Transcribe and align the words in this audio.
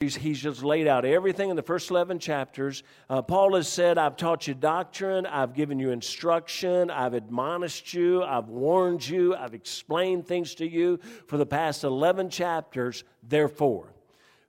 He's, 0.00 0.16
he's 0.16 0.40
just 0.40 0.62
laid 0.62 0.86
out 0.86 1.04
everything 1.04 1.50
in 1.50 1.56
the 1.56 1.62
first 1.62 1.90
11 1.90 2.20
chapters. 2.20 2.84
Uh, 3.10 3.20
Paul 3.20 3.54
has 3.56 3.68
said, 3.68 3.98
I've 3.98 4.16
taught 4.16 4.48
you 4.48 4.54
doctrine, 4.54 5.26
I've 5.26 5.52
given 5.52 5.78
you 5.78 5.90
instruction, 5.90 6.90
I've 6.90 7.12
admonished 7.12 7.92
you, 7.92 8.22
I've 8.22 8.48
warned 8.48 9.06
you, 9.06 9.34
I've 9.34 9.52
explained 9.52 10.26
things 10.26 10.54
to 10.54 10.66
you 10.66 11.00
for 11.26 11.36
the 11.36 11.44
past 11.44 11.84
11 11.84 12.30
chapters. 12.30 13.04
Therefore, 13.22 13.92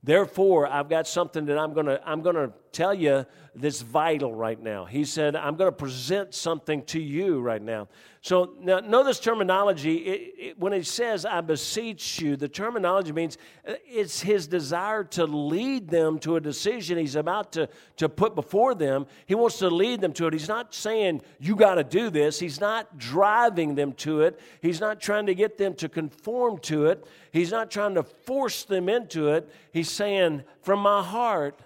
Therefore, 0.04 0.68
I've 0.68 0.90
got 0.90 1.08
something 1.08 1.46
that 1.46 1.58
I'm 1.60 1.74
going 1.74 1.86
to 1.86 2.02
I'm 2.04 2.22
going 2.22 2.36
to 2.36 2.52
tell 2.72 2.94
you 2.94 3.26
that's 3.54 3.82
vital 3.82 4.34
right 4.34 4.62
now. 4.62 4.86
He 4.86 5.04
said, 5.04 5.36
I'm 5.36 5.56
going 5.56 5.68
to 5.68 5.76
present 5.76 6.34
something 6.34 6.84
to 6.86 7.00
you 7.02 7.42
right 7.42 7.62
now. 7.62 7.90
So 8.22 8.54
now, 8.62 8.80
know 8.80 9.04
this 9.04 9.20
terminology. 9.20 9.96
It, 9.96 10.34
it, 10.38 10.60
when 10.60 10.74
he 10.74 10.84
says, 10.84 11.26
I 11.26 11.42
beseech 11.42 12.22
you, 12.22 12.36
the 12.36 12.48
terminology 12.48 13.12
means 13.12 13.38
uh, 13.68 13.74
it's 13.86 14.22
his 14.22 14.48
desire 14.48 15.04
to 15.06 15.26
lead 15.26 15.90
them 15.90 16.20
to 16.20 16.36
a 16.36 16.40
decision 16.40 16.98
he's 16.98 17.16
about 17.16 17.52
to, 17.54 17.68
to 17.98 18.08
put 18.08 18.36
before 18.36 18.76
them. 18.76 19.08
He 19.26 19.36
wants 19.36 19.58
to 19.60 19.70
lead 19.70 20.02
them 20.02 20.14
to 20.14 20.28
it. 20.28 20.34
He's 20.34 20.48
not 20.48 20.74
saying, 20.74 21.22
you 21.40 21.56
got 21.56 21.76
to 21.76 21.84
do 21.84 22.10
this. 22.10 22.40
He's 22.40 22.62
not 22.62 22.98
driving 22.98 23.76
them 23.76 23.94
to 23.94 24.22
it. 24.22 24.40
He's 24.62 24.80
not 24.80 25.02
trying 25.02 25.26
to 25.26 25.36
get 25.36 25.58
them 25.58 25.74
to 25.76 25.90
conform 25.90 26.60
to 26.60 26.86
it. 26.86 27.06
He's 27.32 27.52
not 27.52 27.72
trying 27.72 27.96
to 27.96 28.04
force 28.04 28.64
them 28.64 28.88
into 28.88 29.30
it. 29.30 29.50
He's 29.74 29.90
saying, 29.90 30.44
from 30.62 30.80
my 30.80 31.02
heart, 31.04 31.60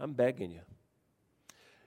I'm 0.00 0.14
begging 0.14 0.50
you. 0.50 0.60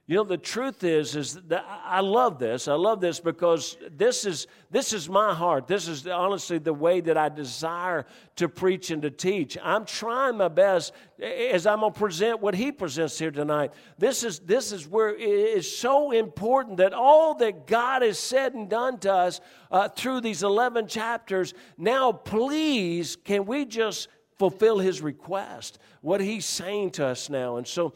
You 0.05 0.17
know, 0.17 0.25
the 0.25 0.37
truth 0.37 0.83
is, 0.83 1.15
is 1.15 1.35
that 1.47 1.65
I 1.85 2.01
love 2.01 2.37
this. 2.37 2.67
I 2.67 2.73
love 2.73 2.99
this 2.99 3.21
because 3.21 3.77
this 3.89 4.25
is, 4.25 4.47
this 4.69 4.91
is 4.91 5.07
my 5.07 5.33
heart. 5.33 5.65
This 5.65 5.87
is 5.87 6.05
honestly 6.05 6.57
the 6.57 6.73
way 6.73 6.99
that 6.99 7.15
I 7.15 7.29
desire 7.29 8.05
to 8.35 8.49
preach 8.49 8.91
and 8.91 9.01
to 9.03 9.09
teach. 9.09 9.57
I'm 9.63 9.85
trying 9.85 10.35
my 10.35 10.49
best 10.49 10.91
as 11.21 11.65
I'm 11.65 11.79
going 11.79 11.93
to 11.93 11.99
present 11.99 12.41
what 12.41 12.53
he 12.53 12.73
presents 12.73 13.17
here 13.17 13.31
tonight. 13.31 13.71
This 13.97 14.25
is, 14.25 14.39
this 14.39 14.73
is 14.73 14.85
where 14.89 15.15
it 15.15 15.21
is 15.21 15.73
so 15.73 16.11
important 16.11 16.77
that 16.77 16.93
all 16.93 17.35
that 17.35 17.65
God 17.65 18.01
has 18.01 18.19
said 18.19 18.55
and 18.55 18.69
done 18.69 18.99
to 18.99 19.13
us 19.13 19.39
uh, 19.71 19.87
through 19.87 20.19
these 20.19 20.43
11 20.43 20.87
chapters, 20.87 21.53
now 21.77 22.11
please, 22.11 23.15
can 23.15 23.45
we 23.45 23.63
just 23.63 24.09
fulfill 24.49 24.79
his 24.79 25.01
request, 25.01 25.79
what 26.01 26.19
he's 26.19 26.45
saying 26.45 26.91
to 26.91 27.05
us 27.05 27.29
now? 27.29 27.55
And 27.55 27.65
so, 27.65 27.93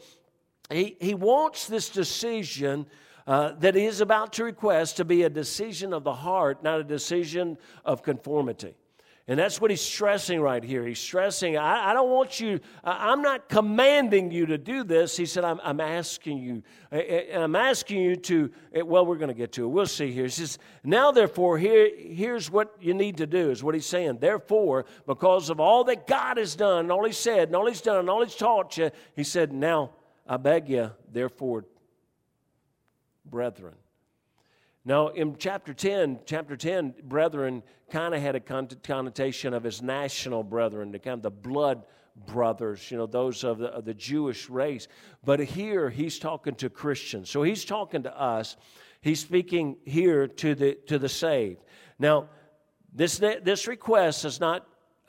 he, 0.70 0.96
he 0.98 1.14
wants 1.14 1.66
this 1.66 1.90
decision 1.90 2.86
uh, 3.26 3.52
that 3.58 3.74
he 3.74 3.84
is 3.84 4.00
about 4.00 4.32
to 4.34 4.44
request 4.44 4.96
to 4.96 5.04
be 5.04 5.24
a 5.24 5.30
decision 5.30 5.92
of 5.92 6.04
the 6.04 6.14
heart, 6.14 6.62
not 6.62 6.80
a 6.80 6.84
decision 6.84 7.58
of 7.84 8.02
conformity. 8.02 8.74
And 9.30 9.38
that's 9.38 9.60
what 9.60 9.70
he's 9.70 9.82
stressing 9.82 10.40
right 10.40 10.64
here. 10.64 10.86
He's 10.86 10.98
stressing, 10.98 11.58
I, 11.58 11.90
I 11.90 11.92
don't 11.92 12.08
want 12.08 12.40
you, 12.40 12.60
I, 12.82 13.12
I'm 13.12 13.20
not 13.20 13.50
commanding 13.50 14.30
you 14.30 14.46
to 14.46 14.56
do 14.56 14.84
this. 14.84 15.18
He 15.18 15.26
said, 15.26 15.44
I'm, 15.44 15.60
I'm 15.62 15.80
asking 15.80 16.38
you. 16.38 16.62
I'm 16.90 17.54
asking 17.54 18.00
you 18.00 18.16
to, 18.16 18.50
eh, 18.72 18.80
well, 18.80 19.04
we're 19.04 19.18
going 19.18 19.28
to 19.28 19.34
get 19.34 19.52
to 19.52 19.64
it. 19.64 19.68
We'll 19.68 19.84
see 19.84 20.12
here. 20.12 20.24
He 20.24 20.30
says, 20.30 20.58
now 20.82 21.12
therefore, 21.12 21.58
here, 21.58 21.90
here's 21.94 22.50
what 22.50 22.74
you 22.80 22.94
need 22.94 23.18
to 23.18 23.26
do, 23.26 23.50
is 23.50 23.62
what 23.62 23.74
he's 23.74 23.84
saying. 23.84 24.16
Therefore, 24.18 24.86
because 25.06 25.50
of 25.50 25.60
all 25.60 25.84
that 25.84 26.06
God 26.06 26.38
has 26.38 26.56
done, 26.56 26.86
and 26.86 26.92
all 26.92 27.04
he 27.04 27.12
said, 27.12 27.48
and 27.48 27.56
all 27.56 27.66
he's 27.66 27.82
done, 27.82 27.98
and 27.98 28.08
all 28.08 28.24
he's 28.24 28.34
taught 28.34 28.78
you, 28.78 28.90
he 29.14 29.24
said, 29.24 29.52
now 29.52 29.90
I 30.26 30.38
beg 30.38 30.70
you, 30.70 30.90
therefore, 31.12 31.66
brethren. 33.26 33.74
Now, 34.88 35.08
in 35.08 35.36
chapter 35.36 35.74
10, 35.74 36.20
chapter 36.24 36.56
10, 36.56 36.94
brethren 37.02 37.62
kind 37.90 38.14
of 38.14 38.22
had 38.22 38.36
a 38.36 38.40
connotation 38.40 39.52
of 39.52 39.62
his 39.62 39.82
national 39.82 40.42
brethren, 40.42 40.92
the 40.92 40.98
kind 40.98 41.18
of 41.18 41.22
the 41.22 41.30
blood 41.30 41.82
brothers, 42.24 42.90
you 42.90 42.96
know, 42.96 43.04
those 43.04 43.44
of 43.44 43.58
the, 43.58 43.66
of 43.66 43.84
the 43.84 43.92
Jewish 43.92 44.48
race. 44.48 44.88
But 45.22 45.40
here 45.40 45.90
he's 45.90 46.18
talking 46.18 46.54
to 46.54 46.70
Christians. 46.70 47.28
So 47.28 47.42
he's 47.42 47.66
talking 47.66 48.04
to 48.04 48.18
us. 48.18 48.56
He's 49.02 49.20
speaking 49.20 49.76
here 49.84 50.26
to 50.26 50.54
the, 50.54 50.78
to 50.86 50.98
the 50.98 51.10
saved. 51.10 51.64
Now, 51.98 52.30
this, 52.90 53.18
this 53.18 53.66
request 53.66 54.24
is 54.24 54.40
not 54.40 54.66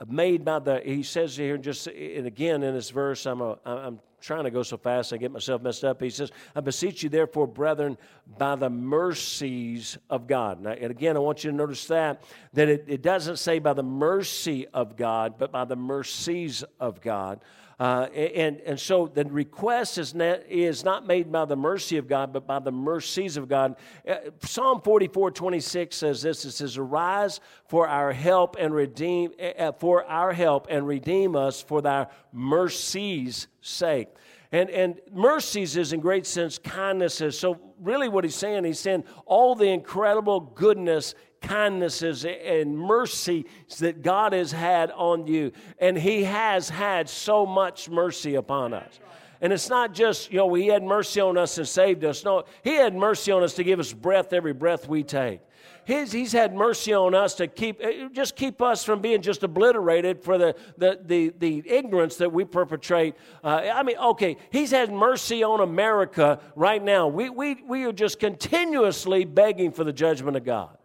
made 0.08 0.46
by 0.46 0.60
the, 0.60 0.82
he 0.84 1.04
says 1.04 1.36
here 1.36 1.58
just, 1.58 1.88
and 1.88 2.26
again 2.26 2.64
in 2.64 2.74
this 2.74 2.90
verse, 2.90 3.26
I'm, 3.26 3.42
a, 3.42 3.58
I'm 3.66 4.00
trying 4.22 4.44
to 4.44 4.52
go 4.52 4.64
so 4.64 4.78
fast 4.78 5.14
I 5.14 5.18
get 5.18 5.32
myself 5.32 5.62
messed 5.62 5.84
up. 5.84 6.02
He 6.02 6.10
says, 6.10 6.32
I 6.56 6.62
beseech 6.62 7.04
you, 7.04 7.10
therefore, 7.10 7.48
brethren, 7.48 7.98
by 8.38 8.56
the 8.56 8.70
mercies 8.70 9.98
of 10.10 10.28
God. 10.28 10.62
Now, 10.62 10.72
and 10.72 10.92
again, 10.92 11.16
I 11.16 11.20
want 11.20 11.44
you 11.44 11.52
to 11.52 11.58
notice 11.58 11.86
that, 11.88 12.24
that 12.54 12.70
it, 12.70 12.86
it 12.88 13.02
doesn't 13.02 13.38
say 13.38 13.60
by 13.60 13.74
the 13.74 13.84
mercy 13.84 14.68
of 14.68 14.96
God, 14.96 15.36
but 15.38 15.52
by 15.52 15.66
the 15.66 15.76
mercies 15.76 16.64
of 16.80 17.02
God. 17.02 17.42
Uh, 17.80 18.08
and, 18.14 18.60
and 18.62 18.78
so 18.78 19.08
the 19.08 19.24
request 19.26 19.98
is 19.98 20.14
not, 20.14 20.42
is 20.50 20.84
not 20.84 21.08
made 21.08 21.32
by 21.32 21.46
the 21.46 21.56
mercy 21.56 21.96
of 21.96 22.10
God, 22.10 22.34
but 22.34 22.46
by 22.46 22.60
the 22.60 22.72
mercies 22.72 23.38
of 23.38 23.48
God. 23.48 23.78
Uh, 24.08 24.16
Psalm 24.42 24.82
44 24.82 25.32
26 25.32 25.96
says 25.96 26.22
this 26.22 26.44
it 26.44 26.52
says, 26.52 26.78
Arise 26.78 27.40
for 27.68 27.88
our 27.88 28.12
help 28.12 28.58
and 28.60 28.74
redeem, 28.74 29.32
uh, 29.58 29.72
for 29.72 30.04
our 30.06 30.34
help 30.34 30.68
and 30.70 30.86
redeem 30.86 31.38
us 31.38 31.62
for 31.62 31.82
thy 31.82 32.08
mercies' 32.34 33.48
sake. 33.62 34.10
And, 34.52 34.70
and 34.72 35.00
mercies 35.14 35.78
is 35.78 35.94
in 35.94 36.00
great 36.00 36.26
sense 36.26 36.58
kindnesses. 36.58 37.40
So, 37.40 37.60
really, 37.80 38.10
what 38.10 38.24
he's 38.24 38.36
saying, 38.36 38.66
he's 38.66 38.80
saying 38.80 39.04
all 39.26 39.54
the 39.56 39.70
incredible 39.70 40.40
goodness 40.40 41.14
kindnesses 41.42 42.26
and 42.26 42.78
mercy 42.78 43.46
that 43.80 44.02
God 44.02 44.34
has 44.34 44.52
had 44.52 44.92
on 44.92 45.28
you. 45.28 45.52
And 45.80 45.98
He 45.98 46.24
has 46.24 46.70
had 46.70 47.10
so 47.10 47.46
much 47.46 47.90
mercy 47.90 48.36
upon 48.36 48.74
us. 48.74 49.00
And 49.42 49.54
it's 49.54 49.70
not 49.70 49.94
just, 49.94 50.32
you 50.32 50.38
know, 50.38 50.54
He 50.54 50.68
had 50.68 50.84
mercy 50.84 51.22
on 51.22 51.38
us 51.38 51.58
and 51.58 51.68
saved 51.68 52.04
us. 52.04 52.24
No, 52.24 52.44
He 52.64 52.76
had 52.76 52.96
mercy 52.96 53.32
on 53.32 53.44
us 53.44 53.54
to 53.56 53.64
give 53.64 53.80
us 53.80 53.94
breath 53.94 54.34
every 54.34 54.54
breath 54.54 54.88
we 54.88 55.04
take. 55.04 55.42
His, 55.90 56.12
he's 56.12 56.32
had 56.32 56.54
mercy 56.54 56.94
on 56.94 57.16
us 57.16 57.34
to 57.36 57.48
keep, 57.48 57.82
eh, 57.82 58.10
just 58.12 58.36
keep 58.36 58.62
us 58.62 58.84
from 58.84 59.02
being 59.02 59.24
just 59.24 59.42
obliterated 59.42 60.22
for 60.22 60.38
the, 60.38 60.56
the, 60.78 61.00
the, 61.04 61.34
the 61.40 61.64
ignorance 61.66 62.18
that 62.18 62.32
we 62.32 62.46
perpetrate. 62.46 63.16
Uh, 63.44 63.72
I 63.74 63.82
mean, 63.82 63.98
okay, 63.98 64.38
he's 64.52 64.70
had 64.70 64.92
mercy 64.94 65.42
on 65.42 65.62
America 65.62 66.42
right 66.56 66.84
now. 66.84 67.08
We, 67.08 67.32
we, 67.32 67.56
we 67.68 67.86
are 67.86 67.92
just 67.92 68.20
continuously 68.20 69.26
begging 69.26 69.72
for 69.72 69.84
the 69.84 69.92
judgment 69.92 70.38
of 70.38 70.44
God. 70.44 70.78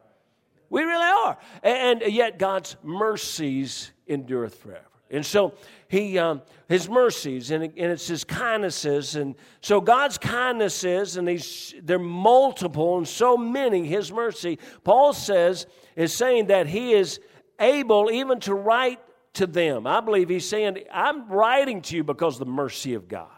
We 0.74 0.82
really 0.82 1.06
are. 1.06 1.38
And, 1.62 2.02
yet 2.02 2.36
God's 2.36 2.74
mercies 2.82 3.92
endureth 4.08 4.56
forever. 4.56 4.84
And 5.08 5.24
so 5.24 5.54
he, 5.86 6.18
um, 6.18 6.42
his 6.68 6.88
mercies, 6.88 7.52
and, 7.52 7.62
and 7.62 7.92
it's 7.92 8.08
his 8.08 8.24
kindnesses. 8.24 9.14
And 9.14 9.36
so 9.60 9.80
God's 9.80 10.18
kindnesses, 10.18 11.16
and 11.16 11.28
these, 11.28 11.76
they're 11.80 12.00
multiple 12.00 12.98
and 12.98 13.06
so 13.06 13.36
many, 13.36 13.86
his 13.86 14.10
mercy, 14.10 14.58
Paul 14.82 15.12
says, 15.12 15.68
is 15.94 16.12
saying 16.12 16.46
that 16.46 16.66
he 16.66 16.92
is 16.92 17.20
able 17.60 18.10
even 18.10 18.40
to 18.40 18.54
write 18.56 18.98
to 19.34 19.46
them. 19.46 19.86
I 19.86 20.00
believe 20.00 20.28
he's 20.28 20.48
saying, 20.48 20.78
I'm 20.92 21.28
writing 21.28 21.82
to 21.82 21.94
you 21.94 22.02
because 22.02 22.34
of 22.40 22.40
the 22.40 22.52
mercy 22.52 22.94
of 22.94 23.06
God. 23.06 23.33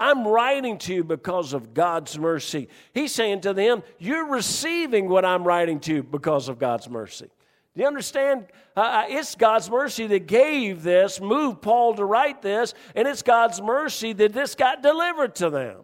I'm 0.00 0.26
writing 0.26 0.78
to 0.78 0.94
you 0.94 1.04
because 1.04 1.52
of 1.52 1.74
God's 1.74 2.18
mercy. 2.18 2.68
He's 2.94 3.12
saying 3.12 3.42
to 3.42 3.52
them, 3.52 3.82
You're 3.98 4.26
receiving 4.26 5.08
what 5.08 5.26
I'm 5.26 5.44
writing 5.44 5.78
to 5.80 5.96
you 5.96 6.02
because 6.02 6.48
of 6.48 6.58
God's 6.58 6.88
mercy. 6.88 7.26
Do 7.76 7.82
you 7.82 7.86
understand? 7.86 8.46
Uh, 8.76 8.80
uh, 8.80 9.04
it's 9.08 9.34
God's 9.34 9.70
mercy 9.70 10.06
that 10.08 10.26
gave 10.26 10.82
this, 10.82 11.20
moved 11.20 11.62
Paul 11.62 11.94
to 11.94 12.04
write 12.04 12.42
this, 12.42 12.74
and 12.96 13.06
it's 13.06 13.22
God's 13.22 13.60
mercy 13.62 14.12
that 14.14 14.32
this 14.32 14.54
got 14.54 14.82
delivered 14.82 15.36
to 15.36 15.50
them. 15.50 15.82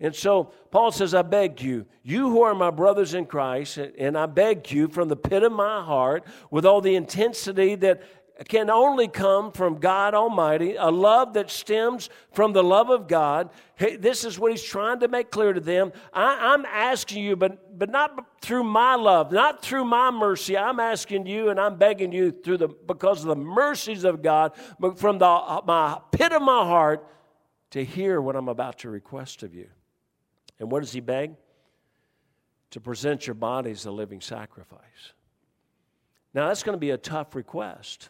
And 0.00 0.14
so 0.14 0.52
Paul 0.72 0.90
says, 0.90 1.14
I 1.14 1.22
beg 1.22 1.62
you, 1.62 1.86
you 2.02 2.28
who 2.28 2.42
are 2.42 2.56
my 2.56 2.70
brothers 2.70 3.14
in 3.14 3.24
Christ, 3.24 3.78
and 3.78 4.18
I 4.18 4.26
beg 4.26 4.72
you 4.72 4.88
from 4.88 5.08
the 5.08 5.16
pit 5.16 5.44
of 5.44 5.52
my 5.52 5.80
heart, 5.80 6.24
with 6.50 6.66
all 6.66 6.80
the 6.80 6.96
intensity 6.96 7.76
that 7.76 8.02
can 8.48 8.70
only 8.70 9.08
come 9.08 9.52
from 9.52 9.78
God 9.78 10.14
Almighty, 10.14 10.76
a 10.76 10.90
love 10.90 11.34
that 11.34 11.50
stems 11.50 12.08
from 12.32 12.52
the 12.52 12.62
love 12.62 12.88
of 12.88 13.06
God. 13.06 13.50
Hey, 13.76 13.96
this 13.96 14.24
is 14.24 14.38
what 14.38 14.50
he's 14.50 14.62
trying 14.62 15.00
to 15.00 15.08
make 15.08 15.30
clear 15.30 15.52
to 15.52 15.60
them. 15.60 15.92
I, 16.12 16.54
am 16.54 16.64
asking 16.64 17.24
you, 17.24 17.36
but, 17.36 17.78
but 17.78 17.90
not 17.90 18.40
through 18.40 18.64
my 18.64 18.94
love, 18.94 19.32
not 19.32 19.62
through 19.62 19.84
my 19.84 20.10
mercy. 20.10 20.56
I'm 20.56 20.80
asking 20.80 21.26
you 21.26 21.50
and 21.50 21.60
I'm 21.60 21.76
begging 21.76 22.12
you 22.12 22.30
through 22.30 22.58
the 22.58 22.68
because 22.68 23.20
of 23.20 23.28
the 23.28 23.36
mercies 23.36 24.04
of 24.04 24.22
God, 24.22 24.52
but 24.80 24.98
from 24.98 25.18
the 25.18 25.60
my 25.66 25.98
pit 26.10 26.32
of 26.32 26.42
my 26.42 26.64
heart 26.64 27.06
to 27.72 27.84
hear 27.84 28.20
what 28.20 28.36
I'm 28.36 28.48
about 28.48 28.78
to 28.80 28.90
request 28.90 29.42
of 29.42 29.54
you. 29.54 29.68
And 30.58 30.70
what 30.70 30.80
does 30.80 30.92
he 30.92 31.00
beg? 31.00 31.34
To 32.70 32.80
present 32.80 33.26
your 33.26 33.34
bodies 33.34 33.84
a 33.84 33.90
living 33.90 34.20
sacrifice. 34.20 35.12
Now, 36.34 36.48
that's 36.48 36.62
going 36.62 36.74
to 36.74 36.80
be 36.80 36.90
a 36.90 36.98
tough 36.98 37.34
request. 37.34 38.08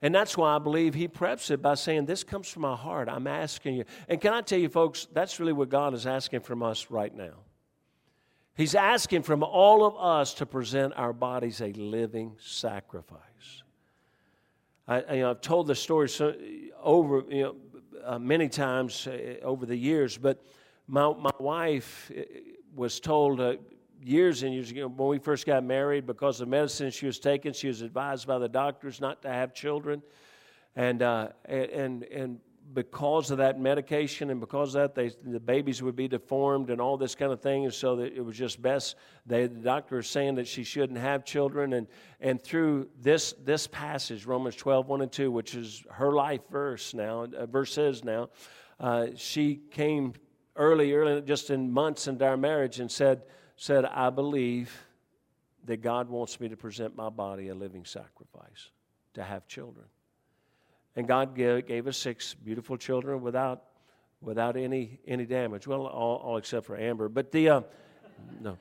And 0.00 0.14
that's 0.14 0.36
why 0.36 0.54
I 0.54 0.58
believe 0.58 0.94
he 0.94 1.08
preps 1.08 1.50
it 1.50 1.60
by 1.60 1.74
saying, 1.74 2.06
This 2.06 2.22
comes 2.22 2.48
from 2.48 2.62
my 2.62 2.76
heart. 2.76 3.08
I'm 3.08 3.26
asking 3.26 3.76
you. 3.76 3.84
And 4.08 4.20
can 4.20 4.32
I 4.32 4.42
tell 4.42 4.58
you, 4.58 4.68
folks, 4.68 5.08
that's 5.12 5.40
really 5.40 5.52
what 5.52 5.68
God 5.68 5.92
is 5.92 6.06
asking 6.06 6.40
from 6.40 6.62
us 6.62 6.90
right 6.90 7.14
now. 7.14 7.34
He's 8.54 8.74
asking 8.74 9.22
from 9.22 9.42
all 9.42 9.84
of 9.84 9.96
us 9.96 10.34
to 10.34 10.46
present 10.46 10.92
our 10.96 11.12
bodies 11.12 11.60
a 11.60 11.72
living 11.72 12.36
sacrifice. 12.40 13.62
I, 14.86 15.14
you 15.14 15.20
know, 15.20 15.30
I've 15.30 15.40
told 15.40 15.66
this 15.66 15.80
story 15.80 16.08
so, 16.08 16.34
over, 16.82 17.24
you 17.28 17.42
know, 17.42 17.56
uh, 18.04 18.18
many 18.18 18.48
times 18.48 19.06
uh, 19.06 19.36
over 19.42 19.66
the 19.66 19.76
years, 19.76 20.16
but 20.16 20.42
my, 20.86 21.12
my 21.12 21.30
wife 21.38 22.10
uh, 22.16 22.22
was 22.74 22.98
told 23.00 23.40
uh, 23.40 23.56
years 24.02 24.42
and 24.42 24.54
years 24.54 24.70
ago 24.70 24.88
when 24.88 25.08
we 25.08 25.18
first 25.18 25.46
got 25.46 25.64
married 25.64 26.06
because 26.06 26.40
of 26.40 26.48
medicine 26.48 26.90
she 26.90 27.06
was 27.06 27.18
taking, 27.18 27.52
she 27.52 27.68
was 27.68 27.82
advised 27.82 28.26
by 28.26 28.38
the 28.38 28.48
doctors 28.48 29.00
not 29.00 29.22
to 29.22 29.28
have 29.28 29.54
children. 29.54 30.02
And, 30.76 31.02
uh, 31.02 31.28
and, 31.46 32.04
and 32.04 32.40
because 32.74 33.30
of 33.30 33.38
that 33.38 33.58
medication 33.58 34.30
and 34.30 34.40
because 34.40 34.74
of 34.74 34.82
that, 34.82 34.94
they, 34.94 35.10
the 35.30 35.40
babies 35.40 35.82
would 35.82 35.96
be 35.96 36.06
deformed 36.06 36.70
and 36.70 36.80
all 36.80 36.96
this 36.96 37.14
kind 37.14 37.32
of 37.32 37.40
thing. 37.40 37.64
And 37.64 37.74
so 37.74 37.96
that 37.96 38.14
it 38.14 38.20
was 38.20 38.36
just 38.36 38.60
best. 38.60 38.96
They, 39.26 39.46
the 39.46 39.60
doctor 39.60 39.96
was 39.96 40.08
saying 40.08 40.36
that 40.36 40.46
she 40.46 40.64
shouldn't 40.64 40.98
have 40.98 41.24
children. 41.24 41.72
And, 41.72 41.86
and 42.20 42.42
through 42.42 42.88
this, 43.00 43.34
this 43.44 43.66
passage, 43.66 44.26
Romans 44.26 44.56
12, 44.56 44.86
1 44.86 45.02
and 45.02 45.12
2, 45.12 45.30
which 45.30 45.54
is 45.54 45.82
her 45.90 46.12
life 46.12 46.42
verse 46.50 46.94
now, 46.94 47.26
uh, 47.36 47.46
verses 47.46 48.04
now, 48.04 48.28
uh, 48.78 49.06
she 49.16 49.60
came 49.70 50.12
early, 50.54 50.92
early, 50.92 51.22
just 51.22 51.50
in 51.50 51.72
months 51.72 52.06
into 52.06 52.24
our 52.26 52.36
marriage 52.36 52.80
and 52.80 52.90
said, 52.90 53.22
said, 53.58 53.84
I 53.84 54.08
believe 54.10 54.86
that 55.64 55.82
God 55.82 56.08
wants 56.08 56.38
me 56.40 56.48
to 56.48 56.56
present 56.56 56.96
my 56.96 57.10
body 57.10 57.48
a 57.48 57.54
living 57.54 57.84
sacrifice 57.84 58.70
to 59.14 59.22
have 59.22 59.48
children. 59.48 59.84
And 60.94 61.06
God 61.06 61.34
gave, 61.34 61.66
gave 61.66 61.86
us 61.88 61.98
six 61.98 62.34
beautiful 62.34 62.76
children 62.76 63.20
without, 63.20 63.64
without 64.20 64.56
any, 64.56 65.00
any 65.06 65.26
damage. 65.26 65.66
Well, 65.66 65.86
all, 65.86 66.16
all 66.18 66.36
except 66.36 66.66
for 66.66 66.78
Amber. 66.78 67.08
But 67.08 67.32
the, 67.32 67.48
uh, 67.48 67.60
no. 68.40 68.56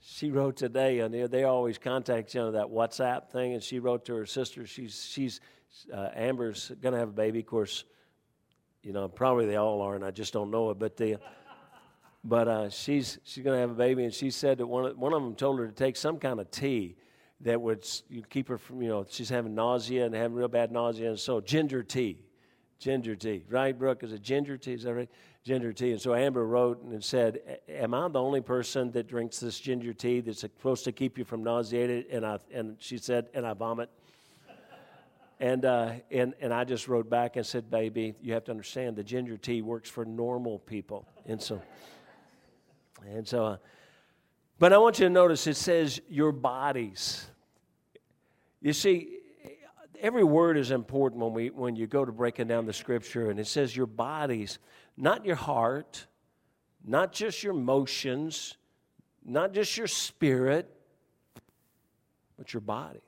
She 0.00 0.30
wrote 0.30 0.56
today, 0.56 1.00
and 1.00 1.12
they, 1.12 1.44
always 1.44 1.78
contact 1.78 2.34
you 2.34 2.40
know 2.40 2.52
that 2.52 2.66
WhatsApp 2.66 3.30
thing, 3.30 3.54
and 3.54 3.62
she 3.62 3.80
wrote 3.80 4.04
to 4.06 4.14
her 4.14 4.26
sister. 4.26 4.66
She's, 4.66 5.04
she's 5.04 5.40
uh, 5.92 6.10
Amber's 6.14 6.70
to 6.94 6.98
have 6.98 7.08
a 7.08 7.12
baby. 7.12 7.40
Of 7.40 7.46
course, 7.46 7.84
you 8.82 8.92
know, 8.92 9.08
probably 9.08 9.46
they 9.46 9.56
all 9.56 9.82
are, 9.82 9.94
and 9.96 10.04
I 10.04 10.10
just 10.10 10.32
don't 10.32 10.50
know 10.50 10.70
it. 10.70 10.78
But 10.78 10.96
the, 10.96 11.18
but 12.22 12.48
uh, 12.48 12.70
she's 12.70 13.18
she's 13.24 13.42
going 13.42 13.56
to 13.56 13.60
have 13.60 13.70
a 13.70 13.74
baby, 13.74 14.04
and 14.04 14.12
she 14.12 14.30
said 14.30 14.58
that 14.58 14.66
one 14.66 14.86
of, 14.86 14.98
one 14.98 15.12
of 15.12 15.22
them 15.22 15.34
told 15.34 15.58
her 15.58 15.66
to 15.66 15.72
take 15.72 15.96
some 15.96 16.18
kind 16.18 16.40
of 16.40 16.50
tea 16.50 16.96
that 17.42 17.60
would 17.60 17.86
keep 18.28 18.48
her 18.48 18.58
from, 18.58 18.82
you 18.82 18.88
know, 18.88 19.06
she's 19.08 19.30
having 19.30 19.54
nausea 19.54 20.04
and 20.04 20.14
having 20.14 20.36
real 20.36 20.48
bad 20.48 20.70
nausea. 20.70 21.08
And 21.08 21.18
so 21.18 21.40
ginger 21.40 21.82
tea, 21.82 22.22
ginger 22.78 23.16
tea, 23.16 23.44
right, 23.48 23.76
Brooke? 23.76 24.02
Is 24.02 24.12
it 24.12 24.22
ginger 24.22 24.58
tea? 24.58 24.74
Is 24.74 24.82
that 24.82 24.94
right? 24.94 25.08
Ginger 25.42 25.72
tea. 25.72 25.92
And 25.92 26.00
so 26.00 26.14
Amber 26.14 26.46
wrote 26.46 26.82
and 26.82 27.02
said, 27.02 27.60
Am 27.68 27.94
I 27.94 28.08
the 28.08 28.20
only 28.20 28.42
person 28.42 28.90
that 28.92 29.08
drinks 29.08 29.40
this 29.40 29.58
ginger 29.58 29.94
tea 29.94 30.20
that's 30.20 30.40
supposed 30.40 30.84
to 30.84 30.92
keep 30.92 31.16
you 31.16 31.24
from 31.24 31.42
nauseated? 31.42 32.06
And, 32.10 32.26
I, 32.26 32.38
and 32.52 32.76
she 32.78 32.98
said, 32.98 33.28
And 33.32 33.46
I 33.46 33.54
vomit. 33.54 33.88
And, 35.38 35.64
uh, 35.64 35.92
and, 36.10 36.34
and 36.42 36.52
I 36.52 36.64
just 36.64 36.86
wrote 36.86 37.08
back 37.08 37.36
and 37.36 37.46
said, 37.46 37.70
Baby, 37.70 38.14
you 38.20 38.34
have 38.34 38.44
to 38.44 38.50
understand 38.50 38.96
the 38.96 39.04
ginger 39.04 39.38
tea 39.38 39.62
works 39.62 39.88
for 39.88 40.04
normal 40.04 40.58
people. 40.58 41.08
And 41.24 41.40
so, 41.40 41.62
and 43.06 43.26
so, 43.26 43.44
uh, 43.44 43.56
but 44.58 44.72
I 44.72 44.78
want 44.78 44.98
you 44.98 45.06
to 45.06 45.10
notice 45.10 45.46
it 45.46 45.56
says 45.56 46.00
your 46.08 46.32
bodies. 46.32 47.26
You 48.60 48.72
see, 48.72 49.20
every 50.00 50.24
word 50.24 50.58
is 50.58 50.70
important 50.70 51.22
when, 51.22 51.32
we, 51.32 51.50
when 51.50 51.76
you 51.76 51.86
go 51.86 52.04
to 52.04 52.12
breaking 52.12 52.48
down 52.48 52.66
the 52.66 52.72
scripture, 52.72 53.30
and 53.30 53.40
it 53.40 53.46
says 53.46 53.74
your 53.74 53.86
bodies, 53.86 54.58
not 54.96 55.24
your 55.24 55.36
heart, 55.36 56.06
not 56.84 57.12
just 57.12 57.42
your 57.42 57.54
emotions, 57.54 58.56
not 59.24 59.52
just 59.52 59.76
your 59.76 59.86
spirit, 59.86 60.68
but 62.36 62.52
your 62.52 62.60
body. 62.60 63.00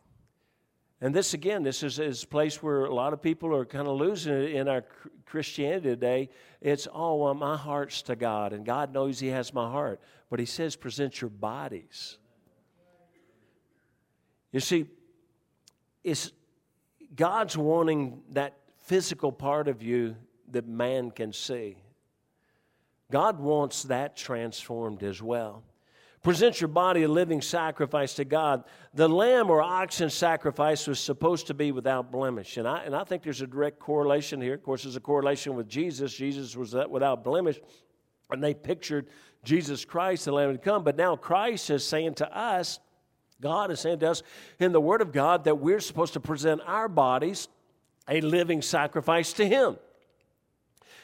And 1.03 1.13
this, 1.13 1.35
again, 1.35 1.65
this 1.65 1.83
is, 1.83 1.99
is 1.99 2.23
a 2.23 2.27
place 2.29 2.63
where 2.63 2.85
a 2.85 2.95
lot 2.95 3.13
of 3.13 3.21
people 3.21 3.55
are 3.57 3.65
kind 3.65 3.89
of 3.89 3.97
losing 3.97 4.33
it 4.35 4.53
in 4.53 4.69
our 4.69 4.85
Christianity 5.27 5.89
today. 5.89 6.29
It's, 6.61 6.87
oh, 6.95 7.17
well, 7.17 7.35
my 7.35 7.57
heart's 7.57 8.03
to 8.03 8.15
God, 8.15 8.53
and 8.53 8.65
God 8.65 8.93
knows 8.93 9.19
He 9.19 9.27
has 9.27 9.53
my 9.53 9.69
heart. 9.69 10.01
But 10.31 10.39
He 10.39 10.47
says, 10.47 10.77
present 10.77 11.21
your 11.21 11.29
bodies. 11.29 12.19
You 14.53 14.61
see, 14.61 14.87
it's 16.05 16.31
God's 17.17 17.57
wanting 17.57 18.23
that 18.31 18.57
physical 18.85 19.33
part 19.33 19.67
of 19.67 19.83
you 19.83 20.15
that 20.53 20.69
man 20.69 21.11
can 21.11 21.33
see. 21.33 21.79
God 23.11 23.41
wants 23.41 23.83
that 23.85 24.17
transformed 24.17 25.03
as 25.03 25.21
well. 25.21 25.65
Present 26.23 26.61
your 26.61 26.69
body 26.69 27.03
a 27.03 27.09
living 27.09 27.43
sacrifice 27.43 28.15
to 28.15 28.25
God. 28.25 28.63
The 28.95 29.09
lamb 29.09 29.51
or 29.51 29.61
oxen 29.61 30.09
sacrifice 30.09 30.87
was 30.87 31.01
supposed 31.01 31.49
to 31.49 31.55
be 31.55 31.73
without 31.73 32.13
blemish. 32.13 32.59
And 32.59 32.69
I, 32.69 32.85
and 32.85 32.95
I 32.95 33.03
think 33.03 33.25
there's 33.25 33.43
a 33.43 33.47
direct 33.47 33.81
correlation 33.81 34.41
here. 34.41 34.55
Of 34.55 34.63
course, 34.63 34.85
there's 34.85 34.95
a 34.95 35.01
correlation 35.01 35.57
with 35.57 35.69
Jesus. 35.69 36.15
Jesus 36.15 36.55
was 36.55 36.75
without 36.89 37.25
blemish. 37.25 37.59
And 38.31 38.43
they 38.43 38.55
pictured 38.55 39.09
Jesus 39.43 39.85
Christ, 39.85 40.27
the 40.27 40.33
Lamb 40.33 40.53
to 40.53 40.59
come. 40.59 40.85
But 40.85 40.97
now 40.97 41.17
Christ 41.17 41.71
is 41.71 41.85
saying 41.85 42.15
to 42.15 42.37
us, 42.37 42.79
God 43.41 43.73
is 43.73 43.81
saying 43.81 43.99
to 43.99 44.11
us 44.11 44.23
in 44.61 44.71
the 44.71 44.81
Word 44.81 45.03
of 45.03 45.11
God 45.11 45.43
that 45.45 45.57
we're 45.57 45.81
supposed 45.81 46.13
to 46.13 46.21
present 46.21 46.61
our 46.65 46.89
bodies 46.89 47.49
a 48.09 48.21
living 48.21 48.63
sacrifice 48.63 49.33
to 49.35 49.47
Him. 49.47 49.77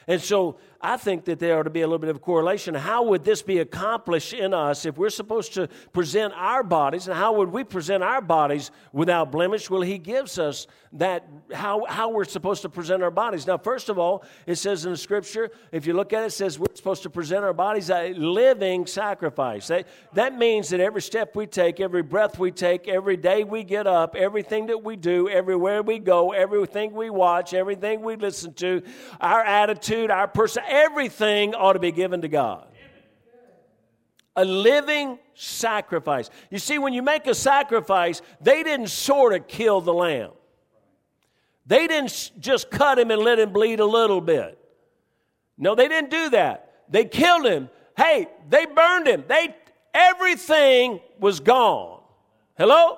And 0.09 0.19
so 0.19 0.57
I 0.81 0.97
think 0.97 1.25
that 1.25 1.37
there 1.37 1.59
ought 1.59 1.63
to 1.63 1.69
be 1.69 1.81
a 1.81 1.85
little 1.85 1.99
bit 1.99 2.09
of 2.09 2.15
a 2.15 2.19
correlation. 2.19 2.73
How 2.73 3.03
would 3.03 3.23
this 3.23 3.43
be 3.43 3.59
accomplished 3.59 4.33
in 4.33 4.55
us 4.55 4.85
if 4.85 4.97
we're 4.97 5.09
supposed 5.09 5.53
to 5.53 5.67
present 5.93 6.33
our 6.35 6.63
bodies? 6.63 7.07
And 7.07 7.15
how 7.15 7.33
would 7.33 7.49
we 7.49 7.63
present 7.63 8.01
our 8.01 8.21
bodies 8.21 8.71
without 8.91 9.31
blemish? 9.31 9.69
Well, 9.69 9.81
He 9.81 9.99
gives 9.99 10.39
us 10.39 10.67
that, 10.93 11.27
how, 11.53 11.85
how 11.85 12.09
we're 12.09 12.23
supposed 12.23 12.61
to 12.63 12.69
present 12.69 13.03
our 13.03 13.11
bodies. 13.11 13.45
Now, 13.45 13.57
first 13.57 13.89
of 13.89 13.99
all, 13.99 14.23
it 14.47 14.55
says 14.55 14.85
in 14.85 14.91
the 14.91 14.97
scripture, 14.97 15.51
if 15.71 15.85
you 15.85 15.93
look 15.93 16.13
at 16.13 16.23
it, 16.23 16.27
it 16.27 16.31
says 16.31 16.57
we're 16.57 16.73
supposed 16.73 17.03
to 17.03 17.09
present 17.09 17.43
our 17.43 17.53
bodies 17.53 17.91
a 17.91 18.13
living 18.13 18.87
sacrifice. 18.87 19.67
That, 19.67 19.85
that 20.13 20.37
means 20.37 20.69
that 20.69 20.79
every 20.79 21.01
step 21.03 21.35
we 21.35 21.45
take, 21.45 21.79
every 21.79 22.01
breath 22.03 22.39
we 22.39 22.51
take, 22.51 22.87
every 22.87 23.17
day 23.17 23.43
we 23.43 23.63
get 23.63 23.85
up, 23.85 24.15
everything 24.15 24.67
that 24.67 24.81
we 24.83 24.95
do, 24.95 25.29
everywhere 25.29 25.83
we 25.83 25.99
go, 25.99 26.31
everything 26.31 26.93
we 26.93 27.11
watch, 27.11 27.53
everything 27.53 28.01
we 28.01 28.15
listen 28.15 28.53
to, 28.55 28.81
our 29.19 29.43
attitude, 29.43 29.98
our 30.07 30.27
person, 30.27 30.63
everything 30.67 31.53
ought 31.53 31.73
to 31.73 31.79
be 31.79 31.91
given 31.91 32.21
to 32.21 32.27
God. 32.27 32.67
A 34.35 34.45
living 34.45 35.19
sacrifice. 35.33 36.29
You 36.49 36.59
see, 36.59 36.77
when 36.77 36.93
you 36.93 37.01
make 37.01 37.27
a 37.27 37.35
sacrifice, 37.35 38.21
they 38.39 38.63
didn't 38.63 38.87
sort 38.87 39.33
of 39.33 39.47
kill 39.47 39.81
the 39.81 39.93
lamb. 39.93 40.31
They 41.65 41.87
didn't 41.87 42.31
just 42.39 42.71
cut 42.71 42.97
him 42.97 43.11
and 43.11 43.21
let 43.21 43.39
him 43.39 43.51
bleed 43.51 43.79
a 43.79 43.85
little 43.85 44.21
bit. 44.21 44.57
No, 45.57 45.75
they 45.75 45.87
didn't 45.87 46.09
do 46.09 46.29
that. 46.29 46.83
They 46.89 47.05
killed 47.05 47.45
him. 47.45 47.69
Hey, 47.97 48.27
they 48.49 48.65
burned 48.65 49.07
him. 49.07 49.25
They 49.27 49.55
everything 49.93 50.99
was 51.19 51.39
gone. 51.39 52.01
Hello? 52.57 52.97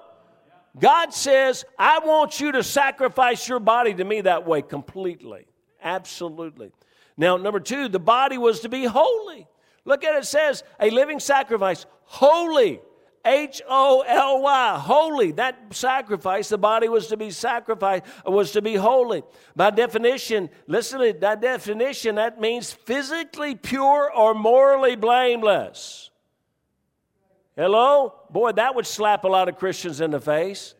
God 0.80 1.14
says, 1.14 1.66
I 1.78 2.00
want 2.00 2.40
you 2.40 2.54
to 2.54 2.64
sacrifice 2.64 3.48
your 3.48 3.60
body 3.60 3.94
to 3.94 4.04
me 4.04 4.22
that 4.22 4.48
way 4.48 4.62
completely. 4.62 5.46
Absolutely. 5.84 6.72
Now, 7.22 7.38
number 7.38 7.60
two, 7.60 7.88
the 7.88 8.00
body 8.00 8.40
was 8.40 8.62
to 8.62 8.70
be 8.70 8.86
holy. 8.86 9.48
Look 9.86 10.04
at 10.04 10.16
it, 10.16 10.24
it 10.24 10.26
says 10.26 10.64
a 10.80 10.90
living 10.90 11.20
sacrifice, 11.20 11.86
holy. 12.06 12.82
H 13.24 13.62
O 13.70 14.04
L 14.08 14.42
Y, 14.42 14.80
holy. 14.80 15.32
That 15.34 15.56
sacrifice, 15.70 16.50
the 16.50 16.58
body 16.58 16.90
was 16.90 17.06
to 17.10 17.18
be 17.18 17.30
sacrificed, 17.30 18.06
was 18.26 18.54
to 18.54 18.64
be 18.64 18.74
holy. 18.74 19.22
By 19.56 19.70
definition, 19.70 20.50
listen 20.66 21.00
to 21.00 21.14
that 21.20 21.40
definition, 21.40 22.16
that 22.16 22.42
means 22.42 22.74
physically 22.74 23.54
pure 23.54 24.12
or 24.12 24.34
morally 24.34 24.96
blameless. 24.96 26.10
Hello? 27.56 28.16
Boy, 28.32 28.54
that 28.54 28.74
would 28.74 28.88
slap 28.88 29.26
a 29.26 29.28
lot 29.28 29.48
of 29.48 29.60
Christians 29.60 30.02
in 30.02 30.10
the 30.10 30.20
face 30.20 30.74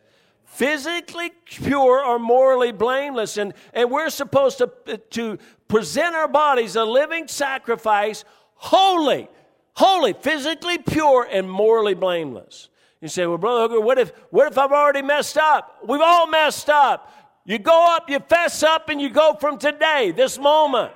physically 0.52 1.32
pure 1.46 2.04
or 2.04 2.18
morally 2.18 2.72
blameless. 2.72 3.38
And, 3.38 3.54
and 3.72 3.90
we're 3.90 4.10
supposed 4.10 4.58
to, 4.58 4.98
to 5.10 5.38
present 5.72 6.14
our 6.14 6.28
bodies 6.28 6.76
a 6.76 6.84
living 6.84 7.26
sacrifice, 7.26 8.26
holy, 8.56 9.26
holy, 9.72 10.12
physically 10.12 10.76
pure, 10.76 11.26
and 11.32 11.50
morally 11.50 11.94
blameless. 11.94 12.68
You 13.00 13.08
say, 13.08 13.26
well, 13.26 13.38
Brother 13.38 13.62
Hooker, 13.62 13.80
what 13.80 13.98
if, 13.98 14.10
what 14.28 14.52
if 14.52 14.58
I've 14.58 14.70
already 14.70 15.00
messed 15.00 15.38
up? 15.38 15.78
We've 15.88 16.02
all 16.02 16.26
messed 16.26 16.68
up. 16.68 17.10
You 17.46 17.58
go 17.58 17.96
up, 17.96 18.10
you 18.10 18.18
fess 18.20 18.62
up, 18.62 18.90
and 18.90 19.00
you 19.00 19.08
go 19.08 19.32
from 19.40 19.56
today, 19.56 20.12
this 20.14 20.38
moment. 20.38 20.92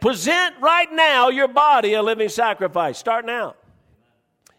Present 0.00 0.54
right 0.60 0.92
now 0.92 1.30
your 1.30 1.48
body 1.48 1.94
a 1.94 2.02
living 2.02 2.28
sacrifice. 2.28 2.96
Start 2.98 3.26
now. 3.26 3.56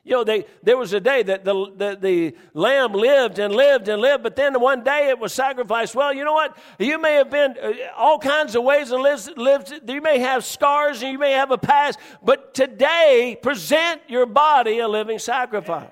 You 0.05 0.11
know, 0.11 0.23
they, 0.23 0.45
there 0.61 0.77
was 0.77 0.93
a 0.93 0.99
day 0.99 1.23
that 1.23 1.43
the, 1.43 1.53
the, 1.75 1.97
the, 1.99 2.35
lamb 2.53 2.93
lived 2.93 3.39
and 3.39 3.55
lived 3.55 3.87
and 3.87 3.99
lived, 3.99 4.21
but 4.21 4.35
then 4.35 4.61
one 4.61 4.83
day 4.83 5.09
it 5.09 5.17
was 5.17 5.33
sacrificed. 5.33 5.95
Well, 5.95 6.13
you 6.13 6.23
know 6.23 6.33
what? 6.33 6.55
You 6.77 7.01
may 7.01 7.15
have 7.15 7.31
been 7.31 7.55
uh, 7.59 7.73
all 7.97 8.19
kinds 8.19 8.55
of 8.55 8.63
ways 8.63 8.91
and 8.91 9.01
lived, 9.01 9.73
you 9.87 10.01
may 10.01 10.19
have 10.19 10.45
scars 10.45 11.01
and 11.01 11.11
you 11.11 11.17
may 11.17 11.31
have 11.31 11.49
a 11.49 11.57
past, 11.57 11.97
but 12.23 12.53
today 12.53 13.35
present 13.41 13.99
your 14.07 14.27
body 14.27 14.77
a 14.77 14.87
living 14.87 15.17
sacrifice. 15.17 15.89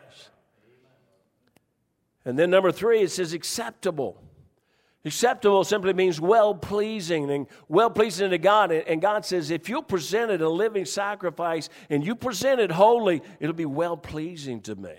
And 2.24 2.38
then 2.38 2.52
number 2.52 2.72
three, 2.72 3.02
it 3.02 3.10
says 3.10 3.34
acceptable. 3.34 4.23
Acceptable 5.06 5.66
simply 5.66 5.92
means 5.94 6.22
well 6.22 6.56
pleasing 6.56 7.30
and 7.30 7.48
well 7.68 7.90
pleasing 7.90 8.30
to 8.30 8.38
God. 8.38 8.72
And 8.72 9.02
God 9.02 9.26
says, 9.26 9.52
if 9.52 9.68
you 9.68 9.82
present 9.82 10.32
it 10.32 10.42
a 10.42 10.50
living 10.50 10.86
sacrifice 10.86 11.70
and 11.90 12.06
you 12.06 12.16
present 12.16 12.62
it 12.62 12.72
holy, 12.72 13.22
it'll 13.42 13.54
be 13.54 13.66
well 13.66 13.98
pleasing 13.98 14.62
to 14.62 14.76
me. 14.76 14.96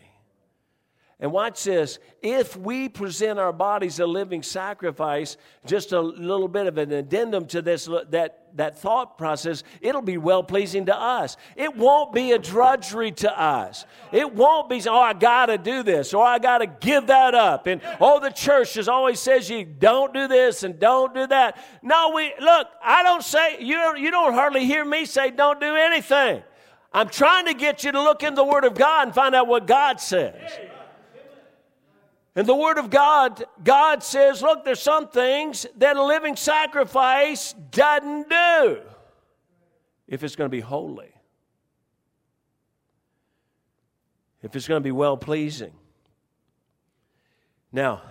And 1.20 1.30
watch 1.30 1.64
this 1.64 2.00
if 2.22 2.56
we 2.56 2.88
present 2.88 3.38
our 3.38 3.52
bodies 3.52 4.00
a 4.00 4.06
living 4.06 4.42
sacrifice, 4.42 5.36
just 5.64 5.92
a 5.92 6.00
little 6.00 6.48
bit 6.48 6.66
of 6.66 6.76
an 6.76 6.90
addendum 6.92 7.46
to 7.46 7.62
this, 7.62 7.88
that, 8.10 8.40
that 8.56 8.78
thought 8.78 9.16
process, 9.16 9.62
it'll 9.80 10.02
be 10.02 10.16
well 10.16 10.42
pleasing 10.42 10.86
to 10.86 10.96
us. 10.96 11.36
It 11.54 11.76
won't 11.76 12.12
be 12.12 12.32
a 12.32 12.38
drudgery 12.38 13.12
to 13.12 13.40
us. 13.40 13.86
It 14.10 14.34
won't 14.34 14.68
be, 14.68 14.82
oh, 14.88 14.98
I 14.98 15.12
got 15.12 15.46
to 15.46 15.58
do 15.58 15.84
this, 15.84 16.14
or 16.14 16.24
I 16.24 16.40
got 16.40 16.58
to 16.58 16.66
give 16.66 17.06
that 17.06 17.34
up. 17.34 17.68
And 17.68 17.80
oh, 18.00 18.18
the 18.18 18.30
church 18.30 18.74
just 18.74 18.88
always 18.88 19.20
says 19.20 19.48
you 19.48 19.64
don't 19.64 20.12
do 20.12 20.26
this 20.26 20.64
and 20.64 20.80
don't 20.80 21.14
do 21.14 21.28
that. 21.28 21.58
No, 21.80 22.12
we, 22.14 22.32
look, 22.40 22.68
I 22.82 23.04
don't 23.04 23.22
say, 23.22 23.62
you 23.62 23.76
don't, 23.76 24.00
you 24.00 24.10
don't 24.10 24.34
hardly 24.34 24.66
hear 24.66 24.84
me 24.84 25.04
say 25.04 25.30
don't 25.30 25.60
do 25.60 25.76
anything. 25.76 26.42
I'm 26.92 27.08
trying 27.08 27.46
to 27.46 27.54
get 27.54 27.82
you 27.82 27.92
to 27.92 28.00
look 28.00 28.22
in 28.22 28.34
the 28.34 28.44
Word 28.44 28.64
of 28.64 28.74
God 28.74 29.08
and 29.08 29.14
find 29.14 29.34
out 29.34 29.46
what 29.46 29.66
God 29.66 30.00
says. 30.00 30.50
And 32.36 32.46
the 32.48 32.54
Word 32.54 32.78
of 32.78 32.90
God, 32.90 33.44
God 33.62 34.02
says, 34.02 34.42
look, 34.42 34.64
there's 34.64 34.82
some 34.82 35.08
things 35.08 35.66
that 35.76 35.96
a 35.96 36.04
living 36.04 36.34
sacrifice 36.34 37.52
doesn't 37.70 38.28
do 38.28 38.80
if 40.08 40.24
it's 40.24 40.34
going 40.34 40.50
to 40.50 40.54
be 40.54 40.60
holy, 40.60 41.12
if 44.42 44.56
it's 44.56 44.66
going 44.66 44.80
to 44.80 44.84
be 44.84 44.92
well 44.92 45.16
pleasing. 45.16 45.72
Now, 47.72 48.02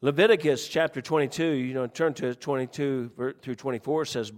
Leviticus 0.00 0.66
chapter 0.68 1.02
22, 1.02 1.44
you 1.44 1.74
know, 1.74 1.86
turn 1.86 2.14
to 2.14 2.34
22 2.34 3.34
through 3.42 3.54
24 3.54 4.04
says 4.06 4.32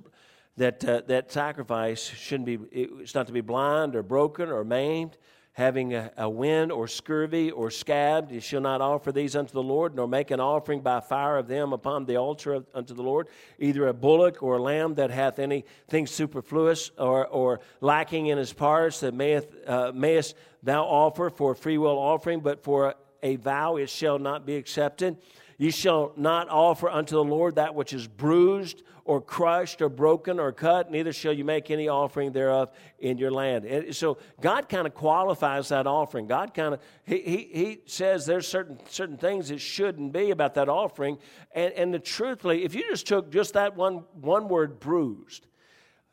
that 0.56 0.84
uh, 0.84 1.02
that 1.06 1.30
sacrifice 1.30 2.02
shouldn't 2.02 2.46
be, 2.46 2.58
it's 2.72 3.14
not 3.14 3.28
to 3.28 3.32
be 3.32 3.40
blind 3.40 3.94
or 3.94 4.02
broken 4.02 4.48
or 4.48 4.64
maimed 4.64 5.16
having 5.58 5.92
a, 5.92 6.12
a 6.16 6.30
wind 6.30 6.70
or 6.70 6.86
scurvy 6.86 7.50
or 7.50 7.68
scabbed, 7.68 8.30
you 8.30 8.38
shall 8.38 8.60
not 8.60 8.80
offer 8.80 9.10
these 9.10 9.34
unto 9.34 9.52
the 9.52 9.62
Lord, 9.62 9.92
nor 9.92 10.06
make 10.06 10.30
an 10.30 10.38
offering 10.38 10.82
by 10.82 11.00
fire 11.00 11.36
of 11.36 11.48
them 11.48 11.72
upon 11.72 12.04
the 12.04 12.14
altar 12.14 12.54
of, 12.54 12.66
unto 12.72 12.94
the 12.94 13.02
Lord, 13.02 13.26
either 13.58 13.88
a 13.88 13.92
bullock 13.92 14.40
or 14.40 14.58
a 14.58 14.62
lamb 14.62 14.94
that 14.94 15.10
hath 15.10 15.40
anything 15.40 16.06
superfluous 16.06 16.92
or, 16.96 17.26
or 17.26 17.58
lacking 17.80 18.28
in 18.28 18.38
his 18.38 18.52
parts 18.52 19.00
that 19.00 19.14
mayeth, 19.14 19.48
uh, 19.66 19.90
mayest 19.92 20.36
thou 20.62 20.84
offer 20.84 21.28
for 21.28 21.50
a 21.50 21.56
freewill 21.56 21.98
offering, 21.98 22.38
but 22.38 22.62
for 22.62 22.94
a 23.22 23.36
vow 23.36 23.76
it 23.76 23.90
shall 23.90 24.18
not 24.18 24.46
be 24.46 24.56
accepted. 24.56 25.16
You 25.58 25.70
shall 25.70 26.12
not 26.16 26.48
offer 26.48 26.88
unto 26.88 27.16
the 27.16 27.24
Lord 27.24 27.56
that 27.56 27.74
which 27.74 27.92
is 27.92 28.06
bruised 28.06 28.82
or 29.08 29.22
crushed 29.22 29.80
or 29.80 29.88
broken 29.88 30.38
or 30.38 30.52
cut, 30.52 30.90
neither 30.90 31.14
shall 31.14 31.32
you 31.32 31.42
make 31.42 31.70
any 31.70 31.88
offering 31.88 32.30
thereof 32.30 32.70
in 32.98 33.16
your 33.16 33.30
land. 33.30 33.64
And 33.64 33.96
so 33.96 34.18
God 34.38 34.68
kind 34.68 34.86
of 34.86 34.94
qualifies 34.94 35.70
that 35.70 35.86
offering. 35.86 36.26
God 36.26 36.52
kind 36.52 36.74
of 36.74 36.80
he, 37.04 37.18
he, 37.22 37.36
he 37.52 37.80
says 37.86 38.26
there's 38.26 38.46
certain 38.46 38.78
certain 38.86 39.16
things 39.16 39.48
that 39.48 39.60
shouldn't 39.60 40.12
be 40.12 40.30
about 40.30 40.54
that 40.54 40.68
offering. 40.68 41.16
And 41.52 41.72
and 41.72 41.92
the 41.92 41.98
truthfully, 41.98 42.64
if 42.64 42.74
you 42.74 42.82
just 42.82 43.06
took 43.06 43.32
just 43.32 43.54
that 43.54 43.76
one 43.76 44.04
one 44.12 44.46
word 44.46 44.78
bruised, 44.78 45.46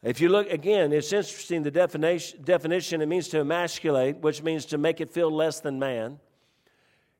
if 0.01 0.21
you 0.21 0.29
look 0.29 0.50
again, 0.50 0.93
it's 0.93 1.12
interesting 1.12 1.63
the 1.63 1.71
definition, 1.71 2.43
definition 2.43 3.01
it 3.01 3.07
means 3.07 3.27
to 3.27 3.41
emasculate, 3.41 4.19
which 4.19 4.41
means 4.41 4.65
to 4.67 4.77
make 4.77 5.01
it 5.01 5.12
feel 5.12 5.29
less 5.29 5.59
than 5.59 5.79
man. 5.79 6.19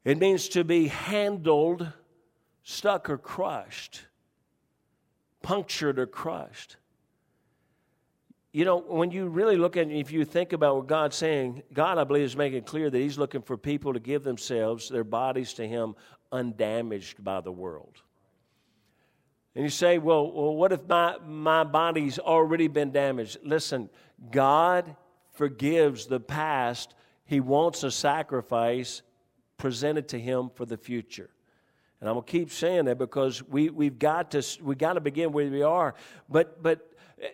It 0.06 0.20
means 0.20 0.50
to 0.50 0.64
be 0.64 0.88
handled 0.88 1.92
stuck 2.62 3.10
or 3.10 3.18
crushed, 3.18 4.02
punctured 5.42 5.98
or 5.98 6.06
crushed. 6.06 6.78
You 8.54 8.66
know, 8.66 8.78
when 8.78 9.12
you 9.12 9.28
really 9.28 9.58
look 9.58 9.76
at 9.76 9.90
if 9.90 10.12
you 10.12 10.24
think 10.24 10.54
about 10.54 10.78
what 10.78 10.88
God's 10.88 11.18
saying, 11.18 11.64
God, 11.74 11.98
I 11.98 12.04
believe, 12.06 12.24
is 12.24 12.38
making 12.38 12.64
clear 12.64 12.90
that 12.90 12.98
He's 12.98 13.18
looking 13.18 13.42
for 13.42 13.58
people 13.58 13.94
to 13.94 14.00
give 14.00 14.24
themselves, 14.24 14.88
their 14.88 15.04
bodies 15.04 15.54
to 15.56 15.68
Him, 15.68 15.96
undamaged 16.32 17.24
by 17.24 17.42
the 17.42 17.52
world. 17.52 18.02
And 19.56 19.64
you 19.64 19.70
say, 19.70 19.98
well, 19.98 20.32
well 20.32 20.56
what 20.56 20.72
if 20.72 20.88
my, 20.88 21.18
my 21.26 21.64
body's 21.64 22.20
already 22.20 22.68
been 22.68 22.92
damaged? 22.92 23.40
Listen, 23.44 23.90
God 24.32 24.96
forgives 25.34 26.06
the 26.06 26.20
past. 26.20 26.94
He 27.26 27.40
wants 27.40 27.84
a 27.84 27.92
sacrifice 27.92 29.02
presented 29.58 30.08
to 30.10 30.20
Him 30.20 30.50
for 30.54 30.66
the 30.66 30.78
future. 30.78 31.30
And 32.00 32.10
I'm 32.10 32.16
gonna 32.16 32.26
keep 32.26 32.52
saying 32.52 32.86
that 32.86 32.98
because 32.98 33.42
we 33.44 33.70
we've 33.70 33.98
got 33.98 34.32
to 34.32 34.44
we 34.62 34.76
got 34.76 34.94
to 34.94 35.02
begin 35.02 35.32
where 35.32 35.50
we 35.50 35.64
are. 35.64 35.96
But 36.30 36.62
but 36.62 36.92
uh, 37.22 37.28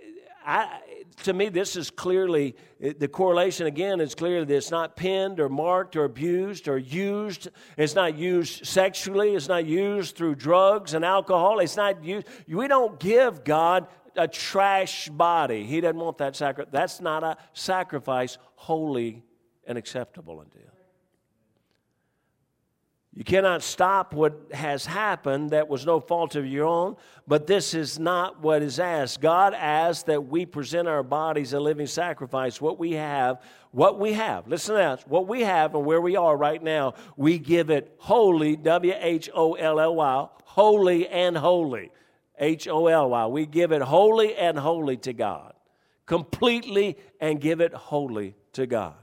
I, 0.46 0.80
to 1.24 1.34
me, 1.34 1.50
this 1.50 1.76
is 1.76 1.90
clearly 1.90 2.56
the 2.80 3.08
correlation 3.08 3.68
again 3.68 4.00
is 4.00 4.16
clear 4.16 4.44
that 4.44 4.56
it's 4.56 4.72
not 4.72 4.96
pinned 4.96 5.40
or 5.40 5.50
marked 5.50 5.96
or 5.96 6.06
abused 6.06 6.68
or 6.68 6.78
used. 6.78 7.50
It's 7.78 7.96
not 7.96 8.18
used 8.18 8.66
sexually. 8.66 9.36
It's 9.36 9.48
not 9.48 9.66
used 9.66 10.16
through 10.16 10.36
drugs 10.36 10.94
and 10.94 11.06
alcohol. 11.06 11.60
It's 11.60 11.76
not 11.76 12.04
used. 12.04 12.28
We 12.48 12.68
don't 12.68 13.00
give 13.00 13.44
God 13.44 13.88
a 14.16 14.28
trash 14.28 15.10
body. 15.10 15.64
He 15.64 15.82
doesn't 15.82 16.00
want 16.00 16.18
that 16.20 16.36
sacrifice. 16.36 16.72
That's 16.72 17.02
not 17.02 17.24
a 17.24 17.38
sacrifice 17.54 18.38
holy 18.56 19.24
and 19.66 19.78
acceptable 19.78 20.40
unto 20.40 20.60
Him. 20.60 20.71
You 23.14 23.26
cannot 23.26 23.62
stop 23.62 24.14
what 24.14 24.52
has 24.54 24.86
happened 24.86 25.50
that 25.50 25.68
was 25.68 25.86
no 25.86 26.00
fault 26.00 26.38
of 26.38 26.46
your 26.46 26.66
own, 26.66 26.96
but 27.28 27.46
this 27.46 27.74
is 27.74 28.00
not 28.00 28.40
what 28.40 28.62
is 28.62 28.80
asked. 28.80 29.20
God 29.20 29.54
asks 29.54 30.04
that 30.04 30.28
we 30.28 30.46
present 30.46 30.88
our 30.88 31.04
bodies 31.04 31.52
a 31.52 31.60
living 31.60 31.88
sacrifice, 31.88 32.62
what 32.62 32.80
we 32.80 32.94
have, 32.94 33.42
what 33.72 34.00
we 34.00 34.14
have. 34.14 34.48
Listen 34.48 34.76
to 34.76 34.78
that. 34.78 35.10
What 35.10 35.28
we 35.28 35.42
have 35.42 35.76
and 35.76 35.86
where 35.86 36.00
we 36.00 36.16
are 36.16 36.38
right 36.38 36.64
now, 36.64 36.94
we 37.18 37.38
give 37.38 37.70
it 37.70 37.94
holy, 37.98 38.56
W 38.56 38.94
H 38.98 39.30
O 39.34 39.56
L 39.56 39.82
L 39.82 39.96
Y, 39.96 40.28
holy 40.46 41.08
and 41.10 41.38
holy. 41.38 41.92
H 42.40 42.68
O 42.68 42.88
L 42.88 43.10
Y. 43.10 43.26
We 43.28 43.46
give 43.46 43.74
it 43.74 43.82
holy 43.82 44.36
and 44.36 44.58
holy 44.58 44.98
to 44.98 45.14
God. 45.14 45.54
Completely 46.06 46.98
and 47.20 47.40
give 47.40 47.62
it 47.62 47.74
holy 47.74 48.36
to 48.54 48.66
God. 48.66 48.96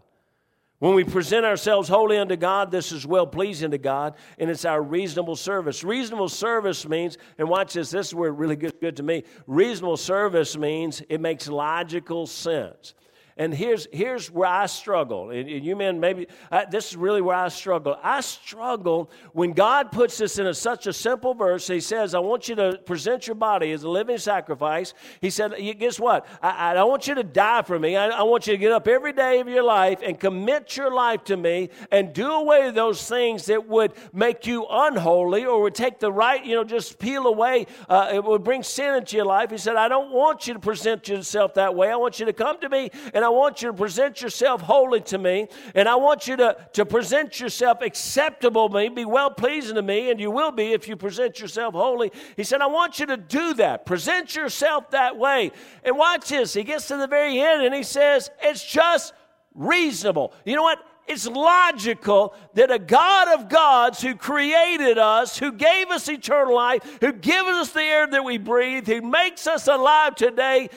When 0.80 0.94
we 0.94 1.02
present 1.02 1.44
ourselves 1.44 1.88
holy 1.88 2.18
unto 2.18 2.37
God, 2.37 2.70
this 2.70 2.92
is 2.92 3.04
well 3.04 3.26
pleasing 3.26 3.73
to 3.73 3.78
God, 3.78 4.14
and 4.38 4.49
it's 4.49 4.64
our 4.64 4.80
reasonable 4.80 5.35
service. 5.35 5.82
Reasonable 5.82 6.28
service 6.28 6.87
means, 6.87 7.18
and 7.37 7.49
watch 7.49 7.75
this, 7.75 7.90
this 7.90 8.08
is 8.08 8.14
where 8.14 8.28
it 8.28 8.35
really 8.35 8.54
good, 8.54 8.78
good 8.80 8.97
to 8.99 9.02
me. 9.02 9.25
Reasonable 9.49 9.97
service 9.97 10.56
means 10.56 11.02
it 11.08 11.20
makes 11.20 11.49
logical 11.49 12.28
sense. 12.28 12.94
And 13.38 13.54
here's, 13.54 13.87
here's 13.92 14.30
where 14.33 14.49
I 14.49 14.66
struggle. 14.66 15.30
And, 15.30 15.49
you 15.49 15.76
men, 15.76 16.00
maybe 16.00 16.26
uh, 16.50 16.64
this 16.68 16.90
is 16.90 16.97
really 16.97 17.23
where 17.23 17.37
I 17.37 17.49
struggle. 17.49 17.97
I 18.02 18.21
struggle 18.21 19.11
when 19.33 19.52
God 19.52 19.92
puts 19.92 20.18
this 20.18 20.40
in 20.40 20.49
a, 20.49 20.54
such 20.54 20.88
a 20.88 20.92
simple 20.92 21.35
verse. 21.35 21.68
He 21.68 21.78
says, 21.78 22.16
I 22.16 22.18
want 22.18 22.49
you 22.49 22.57
to 22.57 22.78
present 22.85 23.28
your 23.28 23.37
body 23.37 23.71
as 23.71 23.85
a 23.85 23.88
living 23.88 24.18
sacrifice. 24.18 24.92
He 25.21 25.30
said, 25.30 25.54
Guess 25.78 26.00
what? 26.00 26.26
I, 26.42 26.71
I 26.71 26.75
don't 26.75 26.90
want 26.90 27.07
you 27.07 27.14
to 27.14 27.23
die 27.23 27.62
for 27.62 27.78
me. 27.78 27.95
I, 27.95 28.09
I 28.09 28.23
want 28.25 28.49
you 28.49 28.54
to 28.54 28.59
get 28.59 28.73
up 28.73 28.88
every 28.88 29.12
day 29.12 29.38
of 29.38 29.47
your 29.47 29.62
life 29.62 30.00
and 30.02 30.18
commit 30.18 30.76
your 30.76 30.92
life 30.92 31.23
to 31.25 31.37
me 31.37 31.71
and 31.92 32.12
do 32.12 32.33
away 32.33 32.73
those 32.73 33.09
things 33.09 33.47
that 33.47 33.68
would 33.68 33.92
make 34.12 34.49
you 34.49 34.66
unholy 34.68 35.45
or 35.45 35.62
would 35.62 35.76
take 35.76 36.00
the 36.00 36.11
right, 36.11 36.45
you 36.45 36.57
know, 36.57 36.64
just 36.64 36.99
peel 36.99 37.28
away. 37.28 37.66
Uh, 37.88 38.11
it 38.14 38.25
would 38.25 38.42
bring 38.42 38.64
sin 38.64 38.97
into 38.97 39.14
your 39.14 39.26
life. 39.26 39.52
He 39.52 39.59
said, 39.59 39.76
I 39.76 39.87
don't 39.87 40.11
want 40.11 40.49
you 40.49 40.54
to 40.54 40.61
present 40.61 41.09
yourself 41.09 41.54
that 41.54 41.76
way. 41.76 41.92
I 41.92 41.97
want 41.97 42.18
you 42.18 42.26
to 42.26 42.33
come 42.33 42.59
to 42.61 42.68
me 42.68 42.90
and 43.14 43.25
I 43.25 43.27
want 43.28 43.62
you 43.62 43.68
to 43.68 43.75
present 43.75 44.20
yourself 44.20 44.61
holy 44.61 45.00
to 45.02 45.18
me, 45.18 45.49
and 45.75 45.88
I 45.88 45.97
want 45.97 46.26
you 46.26 46.37
to, 46.37 46.56
to 46.75 46.87
present 46.87 47.40
yourself 47.40 47.82
acceptable 47.82 48.68
to 48.68 48.75
me, 48.75 48.88
be 48.88 49.04
well 49.04 49.30
pleasing 49.30 49.75
to 49.76 49.82
me, 49.82 50.11
and 50.11 50.20
you 50.20 50.30
will 50.30 50.52
be 50.52 50.73
if 50.73 50.88
you 50.88 50.97
present 50.97 51.40
yourself 51.40 51.75
holy. 51.75 52.12
He 52.37 52.44
said, 52.44 52.61
I 52.61 52.66
want 52.66 52.99
you 52.99 53.06
to 53.06 53.16
do 53.16 53.54
that. 53.54 53.87
Present 53.87 54.35
yourself 54.35 54.90
that 54.90 55.16
way. 55.16 55.52
And 55.85 55.97
watch 55.97 56.28
this. 56.28 56.54
He 56.54 56.64
gets 56.64 56.88
to 56.88 56.97
the 56.97 57.06
very 57.06 57.40
end 57.40 57.62
and 57.62 57.75
he 57.75 57.82
says, 57.82 58.30
It's 58.42 58.64
just 58.64 59.12
reasonable. 59.54 60.32
You 60.44 60.56
know 60.56 60.62
what? 60.62 60.78
It's 61.08 61.26
logical 61.26 62.35
that 62.52 62.70
a 62.70 62.78
God 62.78 63.40
of 63.40 63.49
gods 63.49 64.02
who 64.02 64.14
created 64.14 64.99
us, 64.99 65.38
who 65.38 65.52
gave 65.52 65.88
us 65.88 66.06
eternal 66.06 66.54
life, 66.54 66.99
who 67.00 67.12
gives 67.12 67.49
us 67.49 67.70
the 67.70 67.82
air 67.82 68.06
that 68.06 68.25
we 68.25 68.37
breathe, 68.37 68.87
who 68.87 69.00
makes 69.00 69.47
us 69.47 69.68
alive 69.68 70.16
today, 70.16 70.68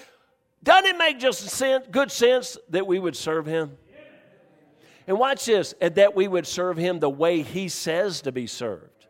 doesn't 0.63 0.85
it 0.85 0.97
make 0.97 1.19
just 1.19 1.41
sense, 1.49 1.85
good 1.89 2.11
sense 2.11 2.57
that 2.69 2.85
we 2.85 2.99
would 2.99 3.15
serve 3.15 3.45
him? 3.45 3.77
And 5.07 5.17
watch 5.17 5.45
this, 5.45 5.73
and 5.81 5.95
that 5.95 6.15
we 6.15 6.27
would 6.27 6.45
serve 6.45 6.77
him 6.77 6.99
the 6.99 7.09
way 7.09 7.41
he 7.41 7.69
says 7.69 8.21
to 8.21 8.31
be 8.31 8.45
served. 8.47 9.07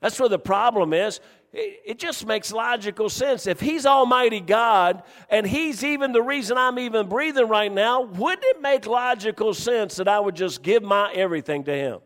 That's 0.00 0.18
where 0.18 0.28
the 0.28 0.38
problem 0.38 0.92
is. 0.92 1.20
It 1.52 1.98
just 1.98 2.26
makes 2.26 2.50
logical 2.50 3.08
sense. 3.08 3.46
If 3.46 3.60
he's 3.60 3.86
Almighty 3.86 4.40
God 4.40 5.02
and 5.28 5.46
he's 5.46 5.84
even 5.84 6.12
the 6.12 6.22
reason 6.22 6.56
I'm 6.56 6.78
even 6.78 7.08
breathing 7.08 7.46
right 7.46 7.70
now, 7.70 8.02
wouldn't 8.02 8.44
it 8.44 8.60
make 8.60 8.86
logical 8.86 9.52
sense 9.54 9.96
that 9.96 10.08
I 10.08 10.18
would 10.18 10.34
just 10.34 10.62
give 10.62 10.82
my 10.82 11.12
everything 11.12 11.62
to 11.64 11.74
him? 11.74 12.00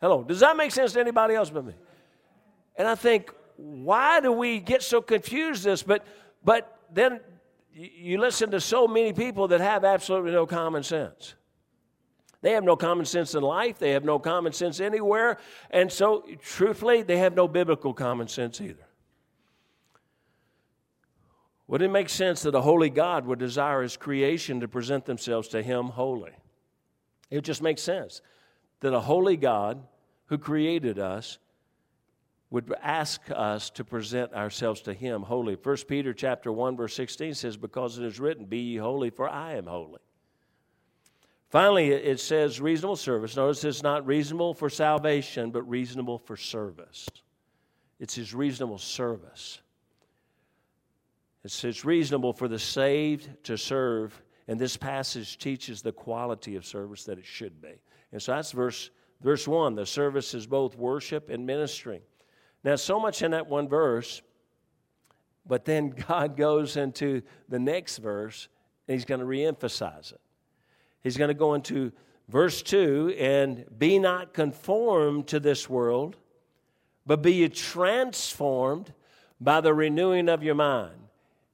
Hello, 0.00 0.22
does 0.22 0.40
that 0.40 0.56
make 0.56 0.70
sense 0.70 0.92
to 0.92 1.00
anybody 1.00 1.34
else 1.34 1.50
but 1.50 1.66
me? 1.66 1.74
And 2.76 2.88
I 2.88 2.94
think, 2.94 3.34
why 3.60 4.20
do 4.20 4.32
we 4.32 4.58
get 4.60 4.82
so 4.82 5.02
confused 5.02 5.64
this? 5.64 5.82
But 5.82 6.06
but 6.42 6.78
then 6.92 7.20
you 7.72 8.18
listen 8.18 8.50
to 8.50 8.60
so 8.60 8.88
many 8.88 9.12
people 9.12 9.48
that 9.48 9.60
have 9.60 9.84
absolutely 9.84 10.32
no 10.32 10.46
common 10.46 10.82
sense. 10.82 11.34
They 12.42 12.52
have 12.52 12.64
no 12.64 12.74
common 12.74 13.04
sense 13.04 13.34
in 13.34 13.42
life, 13.42 13.78
they 13.78 13.90
have 13.90 14.04
no 14.04 14.18
common 14.18 14.52
sense 14.52 14.80
anywhere, 14.80 15.36
and 15.70 15.92
so 15.92 16.24
truthfully, 16.40 17.02
they 17.02 17.18
have 17.18 17.34
no 17.34 17.46
biblical 17.46 17.92
common 17.92 18.28
sense 18.28 18.60
either. 18.60 18.86
Would 21.66 21.82
it 21.82 21.90
make 21.90 22.08
sense 22.08 22.42
that 22.42 22.54
a 22.54 22.62
holy 22.62 22.90
God 22.90 23.26
would 23.26 23.38
desire 23.38 23.82
his 23.82 23.96
creation 23.96 24.60
to 24.60 24.68
present 24.68 25.04
themselves 25.04 25.48
to 25.48 25.62
him 25.62 25.86
holy? 25.86 26.32
It 27.30 27.42
just 27.42 27.62
makes 27.62 27.82
sense 27.82 28.22
that 28.80 28.94
a 28.94 29.00
holy 29.00 29.36
God 29.36 29.86
who 30.26 30.38
created 30.38 30.98
us 30.98 31.38
would 32.50 32.74
ask 32.82 33.20
us 33.30 33.70
to 33.70 33.84
present 33.84 34.32
ourselves 34.34 34.80
to 34.82 34.92
him 34.92 35.22
holy. 35.22 35.54
1 35.54 35.76
Peter 35.88 36.12
chapter 36.12 36.50
1 36.52 36.76
verse 36.76 36.94
16 36.94 37.34
says 37.34 37.56
because 37.56 37.98
it 37.98 38.04
is 38.04 38.18
written 38.18 38.44
be 38.44 38.58
ye 38.58 38.76
holy 38.76 39.10
for 39.10 39.28
I 39.28 39.54
am 39.54 39.66
holy. 39.66 40.00
Finally 41.48 41.90
it 41.92 42.20
says 42.20 42.60
reasonable 42.60 42.96
service. 42.96 43.36
Notice 43.36 43.64
it's 43.64 43.82
not 43.82 44.06
reasonable 44.06 44.52
for 44.52 44.68
salvation 44.68 45.50
but 45.50 45.62
reasonable 45.62 46.18
for 46.18 46.36
service. 46.36 47.08
It's 48.00 48.14
his 48.14 48.34
reasonable 48.34 48.78
service. 48.78 49.60
It's, 51.44 51.64
it's 51.64 51.84
reasonable 51.84 52.32
for 52.32 52.48
the 52.48 52.58
saved 52.58 53.28
to 53.44 53.56
serve 53.56 54.20
and 54.48 54.58
this 54.58 54.76
passage 54.76 55.38
teaches 55.38 55.82
the 55.82 55.92
quality 55.92 56.56
of 56.56 56.66
service 56.66 57.04
that 57.04 57.18
it 57.18 57.24
should 57.24 57.62
be. 57.62 57.80
And 58.10 58.20
so 58.20 58.32
that's 58.32 58.50
verse 58.50 58.90
verse 59.20 59.46
1. 59.46 59.76
The 59.76 59.86
service 59.86 60.34
is 60.34 60.48
both 60.48 60.76
worship 60.76 61.30
and 61.30 61.46
ministry. 61.46 62.02
Now, 62.62 62.76
so 62.76 63.00
much 63.00 63.22
in 63.22 63.30
that 63.30 63.46
one 63.46 63.68
verse, 63.68 64.22
but 65.46 65.64
then 65.64 65.90
God 66.08 66.36
goes 66.36 66.76
into 66.76 67.22
the 67.48 67.58
next 67.58 67.98
verse 67.98 68.48
and 68.86 68.94
he's 68.94 69.04
going 69.04 69.20
to 69.20 69.26
reemphasize 69.26 70.12
it. 70.12 70.20
He's 71.02 71.16
going 71.16 71.28
to 71.28 71.34
go 71.34 71.54
into 71.54 71.92
verse 72.28 72.62
2 72.62 73.14
and 73.18 73.64
be 73.78 73.98
not 73.98 74.34
conformed 74.34 75.28
to 75.28 75.40
this 75.40 75.68
world, 75.68 76.16
but 77.06 77.22
be 77.22 77.34
ye 77.34 77.48
transformed 77.48 78.92
by 79.40 79.60
the 79.60 79.72
renewing 79.72 80.28
of 80.28 80.42
your 80.42 80.54
mind. 80.54 80.96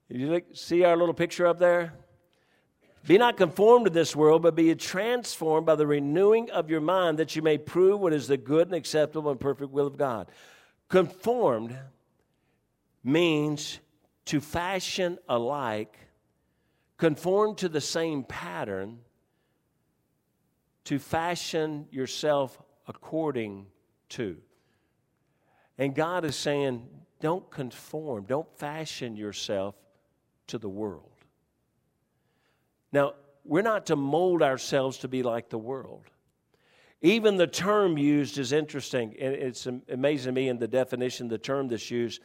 You 0.08 0.30
look, 0.30 0.44
see 0.54 0.84
our 0.84 0.96
little 0.96 1.14
picture 1.14 1.46
up 1.46 1.58
there? 1.58 1.92
Be 3.06 3.18
not 3.18 3.36
conformed 3.36 3.86
to 3.86 3.90
this 3.90 4.16
world, 4.16 4.42
but 4.42 4.56
be 4.56 4.74
transformed 4.74 5.66
by 5.66 5.76
the 5.76 5.86
renewing 5.86 6.50
of 6.50 6.68
your 6.68 6.80
mind, 6.80 7.18
that 7.18 7.36
you 7.36 7.42
may 7.42 7.56
prove 7.56 8.00
what 8.00 8.12
is 8.12 8.26
the 8.26 8.36
good 8.36 8.66
and 8.66 8.74
acceptable 8.74 9.30
and 9.30 9.38
perfect 9.38 9.70
will 9.70 9.86
of 9.86 9.96
God. 9.96 10.26
Conformed 10.88 11.76
means 13.02 13.80
to 14.26 14.40
fashion 14.40 15.18
alike, 15.28 15.98
conform 16.96 17.54
to 17.56 17.68
the 17.68 17.80
same 17.80 18.24
pattern, 18.24 18.98
to 20.84 20.98
fashion 20.98 21.86
yourself 21.90 22.60
according 22.86 23.66
to. 24.08 24.36
And 25.78 25.94
God 25.94 26.24
is 26.24 26.36
saying, 26.36 26.86
don't 27.20 27.50
conform, 27.50 28.24
don't 28.24 28.48
fashion 28.58 29.16
yourself 29.16 29.74
to 30.46 30.58
the 30.58 30.68
world. 30.68 31.10
Now, 32.92 33.14
we're 33.44 33.62
not 33.62 33.86
to 33.86 33.96
mold 33.96 34.42
ourselves 34.42 34.98
to 34.98 35.08
be 35.08 35.22
like 35.22 35.48
the 35.50 35.58
world. 35.58 36.04
Even 37.02 37.36
the 37.36 37.46
term 37.46 37.98
used 37.98 38.38
is 38.38 38.52
interesting. 38.52 39.14
And 39.20 39.34
It's 39.34 39.66
amazing 39.66 40.34
to 40.34 40.40
me 40.40 40.48
in 40.48 40.58
the 40.58 40.68
definition, 40.68 41.28
the 41.28 41.38
term 41.38 41.68
that's 41.68 41.90
used. 41.90 42.20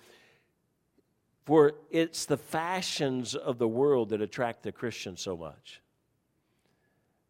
For 1.46 1.74
it's 1.90 2.26
the 2.26 2.38
fashions 2.38 3.36
of 3.36 3.58
the 3.58 3.68
world 3.68 4.10
that 4.10 4.22
attract 4.22 4.64
the 4.64 4.72
Christian 4.72 5.18
so 5.18 5.36
much. 5.36 5.82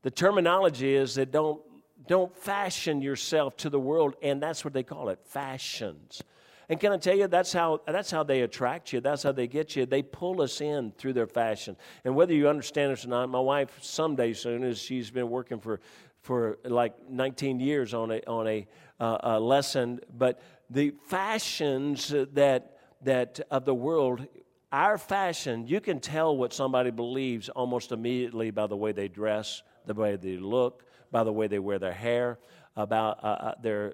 The 0.04 0.12
terminology 0.12 0.96
is 0.96 1.16
that 1.16 1.32
don't, 1.32 1.62
don't 2.08 2.36
fashion 2.36 3.02
yourself 3.02 3.56
to 3.58 3.70
the 3.70 3.80
world, 3.80 4.16
and 4.22 4.42
that's 4.42 4.66
what 4.66 4.74
they 4.74 4.84
call 4.84 5.10
it 5.10 5.20
fashions. 5.24 6.22
And 6.70 6.80
can 6.80 6.92
I 6.92 6.98
tell 6.98 7.16
you, 7.16 7.28
that's 7.28 7.52
how, 7.52 7.82
that's 7.86 8.10
how 8.10 8.24
they 8.24 8.42
attract 8.42 8.94
you. 8.94 9.02
That's 9.02 9.24
how 9.24 9.34
they 9.34 9.48
get 9.48 9.76
you. 9.76 9.86
They 9.86 10.02
pull 10.02 10.42
us 10.42 10.62
in 10.62 10.94
through 10.98 11.14
their 11.14 11.28
fashion. 11.28 11.76
And 12.06 12.16
whether 12.16 12.34
you 12.34 12.48
understand 12.48 12.94
this 12.94 13.06
or 13.06 13.10
not, 13.10 13.28
my 13.28 13.42
wife, 13.42 13.78
someday 13.82 14.34
soon, 14.34 14.64
as 14.64 14.80
she's 14.80 15.12
been 15.12 15.30
working 15.30 15.60
for 15.60 15.82
for 16.22 16.60
like 16.64 16.94
19 17.10 17.60
years 17.60 17.94
on 17.94 18.12
a, 18.12 18.22
on 18.28 18.48
a, 18.48 18.68
uh, 19.00 19.18
a 19.22 19.40
lesson, 19.40 20.00
but 20.16 20.42
the 20.70 20.94
fashions 21.08 22.14
that, 22.34 22.78
that 23.02 23.40
of 23.50 23.66
the 23.66 23.74
world, 23.74 24.26
our 24.72 24.98
fashion, 24.98 25.68
you 25.68 25.82
can 25.82 26.00
tell 26.00 26.38
what 26.38 26.54
somebody 26.54 26.92
believes 26.92 27.50
almost 27.50 27.92
immediately 27.92 28.52
by 28.52 28.68
the 28.68 28.78
way 28.78 28.92
they 28.92 29.08
dress, 29.08 29.64
the 29.86 29.94
way 29.94 30.16
they 30.16 30.38
look, 30.38 30.86
by 31.12 31.24
the 31.24 31.34
way 31.34 31.48
they 31.48 31.60
wear 31.60 31.80
their 31.80 31.92
hair, 31.92 32.40
about 32.76 33.24
uh, 33.24 33.28
uh, 33.28 33.54
their 33.62 33.94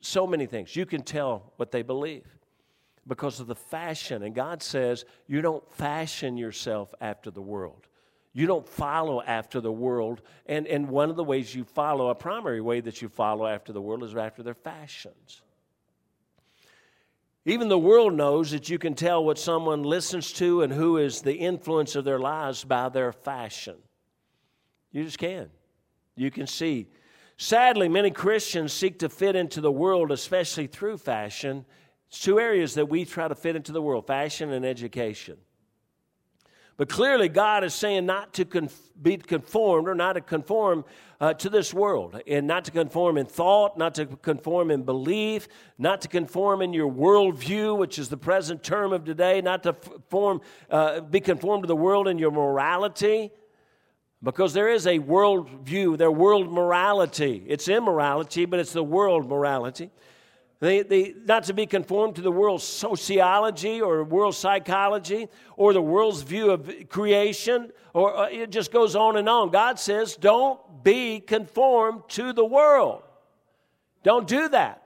so 0.00 0.26
many 0.26 0.46
things. 0.46 0.76
You 0.76 0.86
can 0.86 1.02
tell 1.02 1.52
what 1.56 1.72
they 1.72 1.82
believe 1.82 2.26
because 3.06 3.40
of 3.40 3.46
the 3.46 3.54
fashion. 3.54 4.22
And 4.22 4.34
God 4.34 4.62
says, 4.62 5.04
you 5.26 5.42
don't 5.42 5.68
fashion 5.74 6.36
yourself 6.36 6.94
after 7.00 7.30
the 7.30 7.42
world. 7.42 7.86
You 8.36 8.46
don't 8.46 8.68
follow 8.68 9.22
after 9.22 9.62
the 9.62 9.72
world. 9.72 10.20
And, 10.44 10.66
and 10.66 10.90
one 10.90 11.08
of 11.08 11.16
the 11.16 11.24
ways 11.24 11.54
you 11.54 11.64
follow, 11.64 12.10
a 12.10 12.14
primary 12.14 12.60
way 12.60 12.80
that 12.80 13.00
you 13.00 13.08
follow 13.08 13.46
after 13.46 13.72
the 13.72 13.80
world, 13.80 14.04
is 14.04 14.14
after 14.14 14.42
their 14.42 14.52
fashions. 14.52 15.40
Even 17.46 17.68
the 17.68 17.78
world 17.78 18.12
knows 18.12 18.50
that 18.50 18.68
you 18.68 18.78
can 18.78 18.92
tell 18.92 19.24
what 19.24 19.38
someone 19.38 19.84
listens 19.84 20.34
to 20.34 20.60
and 20.60 20.70
who 20.70 20.98
is 20.98 21.22
the 21.22 21.32
influence 21.32 21.96
of 21.96 22.04
their 22.04 22.18
lives 22.18 22.62
by 22.62 22.90
their 22.90 23.10
fashion. 23.10 23.76
You 24.92 25.04
just 25.04 25.16
can. 25.16 25.48
You 26.14 26.30
can 26.30 26.46
see. 26.46 26.88
Sadly, 27.38 27.88
many 27.88 28.10
Christians 28.10 28.74
seek 28.74 28.98
to 28.98 29.08
fit 29.08 29.34
into 29.34 29.62
the 29.62 29.72
world, 29.72 30.12
especially 30.12 30.66
through 30.66 30.98
fashion. 30.98 31.64
It's 32.08 32.20
two 32.20 32.38
areas 32.38 32.74
that 32.74 32.90
we 32.90 33.06
try 33.06 33.28
to 33.28 33.34
fit 33.34 33.56
into 33.56 33.72
the 33.72 33.80
world 33.80 34.06
fashion 34.06 34.52
and 34.52 34.66
education. 34.66 35.38
But 36.76 36.90
clearly, 36.90 37.28
God 37.28 37.64
is 37.64 37.72
saying 37.72 38.04
not 38.04 38.34
to 38.34 38.44
conf- 38.44 38.90
be 39.00 39.16
conformed 39.16 39.88
or 39.88 39.94
not 39.94 40.14
to 40.14 40.20
conform 40.20 40.84
uh, 41.18 41.32
to 41.32 41.48
this 41.48 41.72
world, 41.72 42.20
and 42.26 42.46
not 42.46 42.66
to 42.66 42.70
conform 42.70 43.16
in 43.16 43.24
thought, 43.24 43.78
not 43.78 43.94
to 43.94 44.04
conform 44.04 44.70
in 44.70 44.82
belief, 44.82 45.48
not 45.78 46.02
to 46.02 46.08
conform 46.08 46.60
in 46.60 46.74
your 46.74 46.92
worldview, 46.92 47.78
which 47.78 47.98
is 47.98 48.10
the 48.10 48.18
present 48.18 48.62
term 48.62 48.92
of 48.92 49.04
today, 49.04 49.40
not 49.40 49.62
to 49.62 49.72
form, 50.10 50.42
uh, 50.70 51.00
be 51.00 51.20
conformed 51.20 51.62
to 51.62 51.66
the 51.66 51.76
world 51.76 52.06
in 52.06 52.18
your 52.18 52.30
morality. 52.30 53.30
Because 54.22 54.52
there 54.52 54.68
is 54.68 54.86
a 54.86 54.98
world 54.98 55.48
view, 55.64 55.96
their 55.96 56.10
world 56.10 56.52
morality. 56.52 57.44
It's 57.46 57.68
immorality, 57.68 58.44
but 58.44 58.60
it's 58.60 58.72
the 58.72 58.84
world 58.84 59.26
morality. 59.28 59.90
They, 60.58 60.82
they, 60.82 61.14
not 61.24 61.44
to 61.44 61.54
be 61.54 61.66
conformed 61.66 62.16
to 62.16 62.22
the 62.22 62.32
world's 62.32 62.64
sociology 62.64 63.82
or 63.82 64.02
world 64.04 64.34
psychology 64.34 65.28
or 65.56 65.74
the 65.74 65.82
world's 65.82 66.22
view 66.22 66.50
of 66.50 66.88
creation, 66.88 67.72
or 67.92 68.16
uh, 68.16 68.28
it 68.28 68.50
just 68.50 68.72
goes 68.72 68.96
on 68.96 69.16
and 69.16 69.28
on. 69.28 69.50
God 69.50 69.78
says, 69.78 70.16
don't 70.16 70.58
be 70.82 71.20
conformed 71.20 72.02
to 72.08 72.32
the 72.32 72.44
world. 72.44 73.02
Don't 74.02 74.26
do 74.26 74.48
that. 74.48 74.82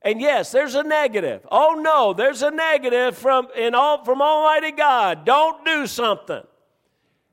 And 0.00 0.20
yes, 0.20 0.52
there's 0.52 0.74
a 0.74 0.82
negative. 0.82 1.46
Oh 1.50 1.80
no, 1.80 2.14
there's 2.14 2.42
a 2.42 2.50
negative 2.50 3.16
from, 3.16 3.48
in 3.56 3.74
all, 3.74 4.04
from 4.04 4.22
Almighty 4.22 4.70
God. 4.70 5.24
Don't 5.26 5.64
do 5.64 5.86
something. 5.86 6.42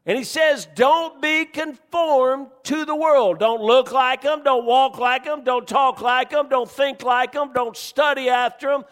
And 0.06 0.18
he 0.18 0.24
says, 0.24 0.68
don't 0.74 1.22
be 1.22 1.46
conformed 1.46 2.48
to 2.64 2.86
the 2.86 2.96
world. 2.96 3.38
Don't 3.38 3.62
look 3.62 3.92
like 3.92 4.24
them. 4.24 4.42
Don't 4.44 4.66
walk 4.66 4.98
like 4.98 5.26
them. 5.26 5.44
Don't 5.44 5.68
talk 5.68 6.02
like 6.02 6.32
them. 6.32 6.50
Don't 6.50 6.70
think 6.70 7.04
like 7.04 7.34
them. 7.34 7.52
Don't 7.54 7.78
study 7.78 8.28
after 8.28 8.70
them. 8.70 8.84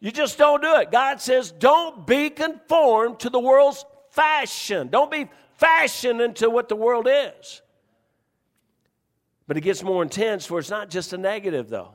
You 0.00 0.10
just 0.10 0.36
don't 0.36 0.60
do 0.60 0.76
it. 0.76 0.90
God 0.90 1.20
says, 1.20 1.50
don't 1.50 2.06
be 2.06 2.28
conformed 2.28 3.20
to 3.20 3.30
the 3.30 3.40
world's 3.40 3.84
fashion. 4.10 4.88
Don't 4.88 5.10
be 5.10 5.30
fashioned 5.56 6.20
into 6.20 6.50
what 6.50 6.68
the 6.68 6.76
world 6.76 7.08
is. 7.08 7.62
But 9.46 9.56
it 9.56 9.62
gets 9.62 9.82
more 9.82 10.02
intense 10.02 10.50
where 10.50 10.60
it's 10.60 10.70
not 10.70 10.90
just 10.90 11.12
a 11.12 11.18
negative, 11.18 11.68
though, 11.68 11.94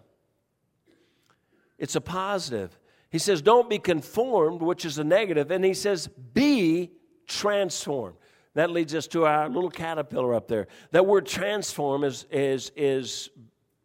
it's 1.77 1.95
a 1.95 2.01
positive. 2.01 2.77
He 3.09 3.17
says, 3.17 3.41
don't 3.41 3.69
be 3.69 3.79
conformed, 3.79 4.61
which 4.61 4.85
is 4.85 4.97
a 4.97 5.03
negative, 5.03 5.51
and 5.51 5.63
he 5.63 5.73
says, 5.73 6.07
be 6.07 6.91
transformed. 7.27 8.17
That 8.55 8.71
leads 8.71 8.95
us 8.95 9.05
to 9.07 9.25
our 9.25 9.47
little 9.49 9.69
caterpillar 9.69 10.33
up 10.33 10.47
there. 10.47 10.67
That 10.91 11.05
word 11.05 11.25
transform 11.27 12.03
is, 12.03 12.25
is, 12.31 12.71
is 12.75 13.29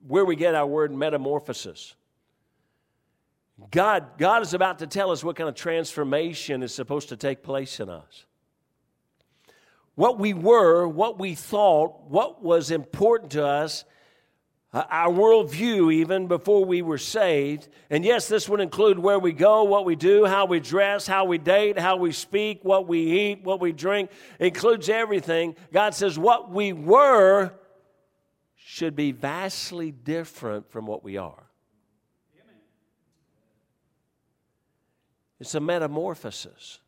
where 0.06 0.24
we 0.24 0.36
get 0.36 0.54
our 0.54 0.66
word 0.66 0.92
metamorphosis. 0.92 1.94
God, 3.70 4.16
God 4.16 4.42
is 4.42 4.54
about 4.54 4.78
to 4.78 4.86
tell 4.86 5.10
us 5.10 5.22
what 5.22 5.36
kind 5.36 5.48
of 5.48 5.54
transformation 5.54 6.62
is 6.62 6.72
supposed 6.72 7.10
to 7.10 7.16
take 7.16 7.42
place 7.42 7.80
in 7.80 7.90
us. 7.90 8.24
What 9.96 10.18
we 10.18 10.32
were, 10.32 10.86
what 10.88 11.18
we 11.18 11.34
thought, 11.34 12.08
what 12.08 12.42
was 12.42 12.70
important 12.70 13.32
to 13.32 13.44
us, 13.44 13.84
our 14.72 15.12
worldview 15.12 15.92
even 15.92 16.28
before 16.28 16.64
we 16.64 16.80
were 16.80 16.98
saved. 16.98 17.68
And 17.90 18.04
yes, 18.04 18.28
this 18.28 18.48
would 18.48 18.60
include 18.60 18.98
where 18.98 19.18
we 19.18 19.32
go, 19.32 19.64
what 19.64 19.84
we 19.84 19.96
do, 19.96 20.24
how 20.26 20.46
we 20.46 20.60
dress, 20.60 21.08
how 21.08 21.24
we 21.24 21.38
date, 21.38 21.78
how 21.78 21.96
we 21.96 22.12
speak, 22.12 22.60
what 22.62 22.86
we 22.86 23.00
eat, 23.00 23.42
what 23.42 23.60
we 23.60 23.72
drink. 23.72 24.10
It 24.38 24.46
includes 24.46 24.88
everything. 24.88 25.56
God 25.72 25.94
says 25.94 26.18
what 26.18 26.50
we 26.50 26.72
were 26.72 27.52
should 28.54 28.94
be 28.94 29.10
vastly 29.10 29.90
different 29.90 30.70
from 30.70 30.86
what 30.86 31.02
we 31.02 31.16
are. 31.16 31.50
It's 35.40 35.54
a 35.54 35.60
metamorphosis. 35.60 36.78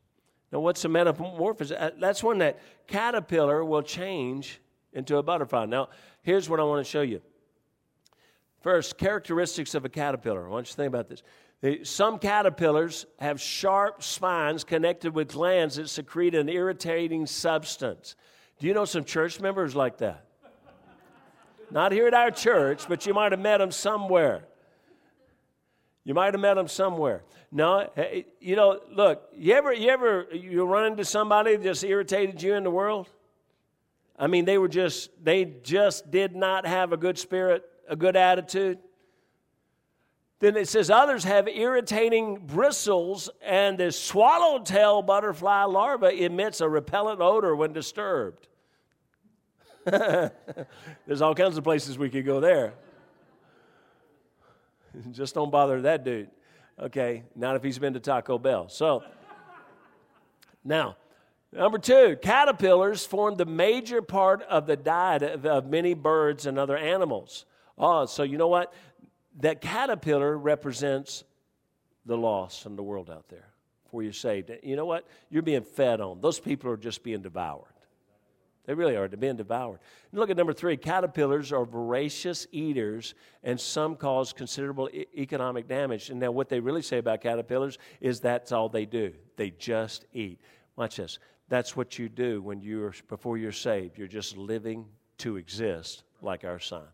Now, 0.53 0.61
what's 0.61 0.85
a 0.85 0.89
metamorphosis? 0.89 1.77
Uh, 1.77 1.91
that's 1.99 2.23
when 2.23 2.39
that 2.39 2.61
caterpillar 2.87 3.65
will 3.65 3.83
change 3.83 4.61
into 4.93 5.17
a 5.17 5.23
butterfly. 5.23 5.65
Now, 5.65 5.89
here's 6.23 6.49
what 6.49 6.61
I 6.61 6.63
want 6.63 6.85
to 6.85 6.89
show 6.89 7.01
you. 7.01 7.23
First, 8.63 8.97
characteristics 8.97 9.75
of 9.75 9.85
a 9.85 9.89
caterpillar. 9.89 10.47
I 10.47 10.51
want 10.51 10.67
you 10.67 10.71
to 10.71 10.77
think 10.77 10.89
about 10.89 11.09
this. 11.09 11.23
Some 11.89 12.19
caterpillars 12.19 13.07
have 13.19 13.41
sharp 13.41 14.03
spines 14.03 14.65
connected 14.65 15.15
with 15.15 15.29
glands 15.29 15.77
that 15.77 15.89
secrete 15.89 16.35
an 16.35 16.49
irritating 16.49 17.27
substance. 17.27 18.17
Do 18.59 18.67
you 18.67 18.75
know 18.75 18.85
some 18.85 19.05
church 19.05 19.41
members 19.41 19.75
like 19.75 19.99
that? 19.99 20.27
Not 21.71 21.93
here 21.93 22.07
at 22.07 22.15
our 22.15 22.31
church, 22.31 22.87
but 22.89 23.07
you 23.07 23.15
might 23.15 23.33
have 23.33 23.41
met 23.41 23.59
them 23.59 23.71
somewhere. 23.71 24.45
You 26.05 26.15
might 26.15 26.35
have 26.35 26.41
met 26.41 26.55
them 26.55 26.69
somewhere. 26.69 27.23
No, 27.51 27.79
eh, 27.79 27.87
eh, 27.97 28.23
you 28.41 28.57
know, 28.57 28.81
look, 28.91 29.29
you 29.37 29.55
ever, 29.55 29.73
you 29.73 29.89
ever, 29.89 30.27
you 30.33 30.65
run 30.65 30.87
into 30.87 31.05
somebody 31.05 31.57
that 31.57 31.63
just 31.63 31.85
irritated 31.85 32.43
you 32.43 32.55
in 32.55 32.65
the 32.65 32.71
world? 32.71 33.09
I 34.19 34.27
mean, 34.27 34.45
they 34.45 34.59
were 34.59 34.69
just, 34.69 35.11
they 35.23 35.45
just 35.63 36.11
did 36.11 36.35
not 36.35 36.67
have 36.67 36.93
a 36.93 36.97
good 36.97 37.19
spirit, 37.19 37.65
a 37.89 37.97
good 37.97 38.17
attitude. 38.17 38.79
Then 40.41 40.57
it 40.57 40.69
says 40.69 40.91
others 40.91 41.23
have 41.23 41.47
irritating 41.47 42.47
bristles, 42.47 43.31
and 43.45 43.79
the 43.79 43.93
swallowtail 43.93 45.03
butterfly 45.03 45.65
larva 45.65 46.11
emits 46.11 46.61
a 46.61 46.69
repellent 46.69 47.21
odor 47.21 47.55
when 47.55 47.73
disturbed. 47.73 48.49
There's 49.85 51.21
all 51.21 51.35
kinds 51.35 51.57
of 51.57 51.65
places 51.65 51.97
we 51.97 52.11
could 52.11 52.27
go 52.27 52.41
there. 52.41 52.75
Just 55.13 55.35
don't 55.35 55.51
bother 55.51 55.83
that 55.83 56.05
dude. 56.05 56.29
Okay, 56.79 57.23
not 57.37 57.57
if 57.57 57.63
he's 57.63 57.79
been 57.79 57.95
to 57.95 58.01
Taco 58.01 58.39
Bell. 58.39 58.69
So, 58.69 59.05
now, 60.65 60.97
number 61.53 61.79
two, 61.79 62.17
caterpillars 62.21 63.07
form 63.07 63.37
the 63.37 63.45
major 63.45 64.03
part 64.03 64.43
of 64.43 64.67
the 64.67 64.77
diet 64.77 65.23
of, 65.23 65.47
of 65.47 65.67
many 65.67 65.95
birds 65.95 66.47
and 66.47 66.59
other 66.59 66.77
animals. 66.77 67.45
Oh, 67.83 68.07
so 68.07 68.23
you 68.23 68.39
know 68.39 68.47
what? 68.47 68.73
That 69.41 69.61
caterpillar 69.61 70.39
represents 70.39 71.25
the 72.07 72.17
loss 72.17 72.65
in 72.65 72.77
the 72.77 72.83
world 72.83 73.11
out 73.11 73.29
there 73.29 73.49
before 73.83 74.05
you're 74.05 74.13
saved. 74.13 74.53
You 74.63 74.77
know 74.77 74.87
what? 74.87 75.07
You're 75.31 75.43
being 75.43 75.65
fed 75.65 76.01
on. 76.01 76.21
Those 76.21 76.39
people 76.39 76.71
are 76.71 76.77
just 76.77 77.03
being 77.03 77.23
devoured. 77.23 77.67
They 78.67 78.75
really 78.75 78.95
are. 78.95 79.09
They're 79.09 79.19
being 79.19 79.37
devoured. 79.37 79.81
And 80.13 80.21
look 80.21 80.31
at 80.31 80.37
number 80.37 80.53
three 80.53 80.77
caterpillars 80.77 81.51
are 81.53 81.65
voracious 81.65 82.47
eaters, 82.53 83.15
and 83.43 83.59
some 83.59 83.97
cause 83.97 84.33
considerable 84.33 84.89
e- 84.93 85.07
economic 85.19 85.67
damage. 85.67 86.11
And 86.11 86.21
now, 86.21 86.31
what 86.31 86.49
they 86.49 86.61
really 86.61 86.83
say 86.83 86.99
about 86.99 87.21
caterpillars 87.21 87.79
is 88.01 88.21
that's 88.21 88.53
all 88.53 88.69
they 88.69 88.87
do. 88.87 89.13
They 89.37 89.51
just 89.51 90.05
eat. 90.13 90.39
Watch 90.77 90.97
this. 90.97 91.19
That's 91.49 91.77
what 91.77 91.99
you 91.99 92.09
do 92.09 92.41
when 92.41 92.61
you're 92.61 92.95
before 93.09 93.37
you're 93.37 93.51
saved. 93.51 93.99
You're 93.99 94.07
just 94.07 94.37
living 94.37 94.87
to 95.19 95.37
exist, 95.37 96.05
like 96.23 96.45
our 96.45 96.61
son. 96.61 96.85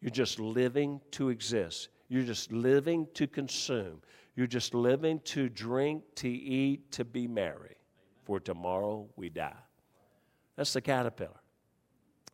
You're 0.00 0.10
just 0.10 0.38
living 0.38 1.00
to 1.12 1.30
exist. 1.30 1.88
You're 2.08 2.22
just 2.22 2.52
living 2.52 3.06
to 3.14 3.26
consume. 3.26 4.00
You're 4.36 4.46
just 4.46 4.74
living 4.74 5.20
to 5.24 5.48
drink, 5.48 6.04
to 6.16 6.28
eat, 6.28 6.92
to 6.92 7.04
be 7.04 7.26
merry. 7.26 7.76
For 8.24 8.38
tomorrow 8.38 9.08
we 9.16 9.28
die. 9.30 9.52
That's 10.56 10.72
the 10.72 10.80
caterpillar. 10.80 11.40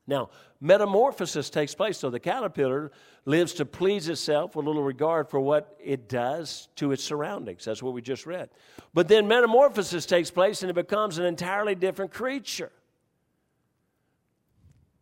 Now, 0.06 0.28
metamorphosis 0.60 1.48
takes 1.48 1.74
place. 1.74 1.98
So 1.98 2.10
the 2.10 2.20
caterpillar 2.20 2.92
lives 3.24 3.54
to 3.54 3.64
please 3.64 4.08
itself 4.08 4.54
with 4.54 4.66
little 4.66 4.82
regard 4.82 5.30
for 5.30 5.40
what 5.40 5.76
it 5.82 6.08
does 6.08 6.68
to 6.76 6.92
its 6.92 7.02
surroundings. 7.02 7.64
That's 7.64 7.82
what 7.82 7.94
we 7.94 8.02
just 8.02 8.26
read. 8.26 8.50
But 8.92 9.08
then 9.08 9.26
metamorphosis 9.26 10.04
takes 10.04 10.30
place 10.30 10.62
and 10.62 10.70
it 10.70 10.74
becomes 10.74 11.18
an 11.18 11.24
entirely 11.24 11.74
different 11.74 12.12
creature. 12.12 12.72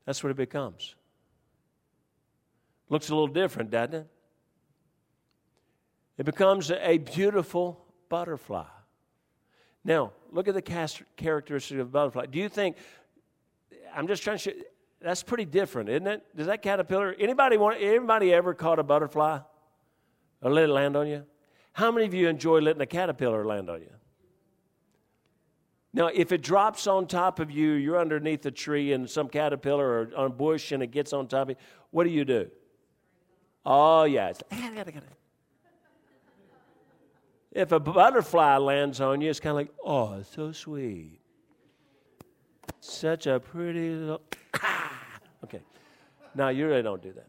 That's 0.05 0.23
what 0.23 0.31
it 0.31 0.37
becomes. 0.37 0.95
Looks 2.93 3.09
a 3.09 3.15
little 3.15 3.27
different, 3.27 3.71
doesn't 3.71 3.95
it? 3.95 4.07
It 6.19 6.27
becomes 6.27 6.71
a 6.71 6.99
beautiful 6.99 7.87
butterfly. 8.11 8.67
Now, 9.83 10.13
look 10.31 10.47
at 10.47 10.53
the 10.53 10.61
characteristic 11.17 11.79
of 11.79 11.87
a 11.87 11.91
butterfly. 11.91 12.27
Do 12.27 12.39
you 12.39 12.51
think 12.51 12.77
I'm 13.95 14.07
just 14.07 14.23
trying 14.23 14.37
to 14.37 14.43
show, 14.43 14.51
that's 15.01 15.23
pretty 15.23 15.47
different, 15.47 15.89
isn't 15.89 16.07
it? 16.07 16.37
Does 16.37 16.49
that 16.49 16.61
caterpillar, 16.61 17.17
anybody 17.19 17.57
want, 17.57 17.79
anybody 17.81 18.31
ever 18.35 18.53
caught 18.53 18.79
a 18.79 18.83
butterfly 18.83 19.41
or 20.43 20.53
let 20.53 20.65
it 20.65 20.73
land 20.73 20.95
on 20.95 21.07
you? 21.07 21.25
How 21.73 21.91
many 21.91 22.05
of 22.05 22.13
you 22.13 22.29
enjoy 22.29 22.61
letting 22.61 22.83
a 22.83 22.87
caterpillar 22.87 23.47
land 23.47 23.71
on 23.71 23.81
you? 23.81 23.95
Now, 25.95 26.09
if 26.09 26.31
it 26.31 26.43
drops 26.43 26.87
on 26.87 27.07
top 27.07 27.41
of 27.41 27.51
you, 27.51 27.71
you're 27.71 27.99
underneath 27.99 28.45
a 28.45 28.51
tree 28.51 28.93
and 28.93 29.09
some 29.09 29.31
caterpillar 29.31 29.87
or 29.87 30.11
on 30.15 30.27
a 30.27 30.29
bush 30.29 30.73
and 30.73 30.83
it 30.83 30.89
gets 30.89 31.15
on 31.15 31.27
top 31.27 31.45
of 31.45 31.49
you, 31.49 31.57
what 31.91 32.05
do 32.05 32.11
you 32.11 32.27
do? 32.27 32.51
Oh, 33.65 34.05
yeah. 34.05 34.29
It's, 34.29 34.43
if 37.53 37.71
a 37.71 37.79
butterfly 37.79 38.57
lands 38.57 39.01
on 39.01 39.21
you, 39.21 39.31
it's 39.31 39.41
kind 39.41 39.51
of 39.51 39.57
like, 39.57 39.73
oh, 39.85 40.15
it's 40.15 40.35
so 40.35 40.53
sweet. 40.53 41.21
Such 42.81 43.27
a 43.27 43.39
pretty 43.39 43.91
little. 43.91 44.23
okay. 45.45 45.61
Now, 46.35 46.49
you 46.49 46.67
really 46.67 46.83
don't 46.83 47.03
do 47.03 47.13
that. 47.13 47.29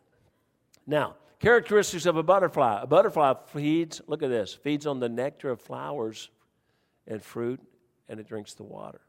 Now, 0.88 1.16
characteristics 1.40 2.06
of 2.06 2.18
a 2.18 2.24
butterfly. 2.24 2.82
A 2.82 2.88
butterfly 2.88 3.34
feeds, 3.48 4.02
look 4.08 4.24
at 4.24 4.30
this, 4.30 4.54
feeds 4.54 4.88
on 4.88 5.00
the 5.00 5.10
nectar 5.10 5.52
of 5.52 5.62
flowers 5.62 6.30
and 7.06 7.22
fruit, 7.22 7.60
and 8.10 8.20
it 8.20 8.28
drinks 8.28 8.54
the 8.54 8.64
water. 8.64 9.02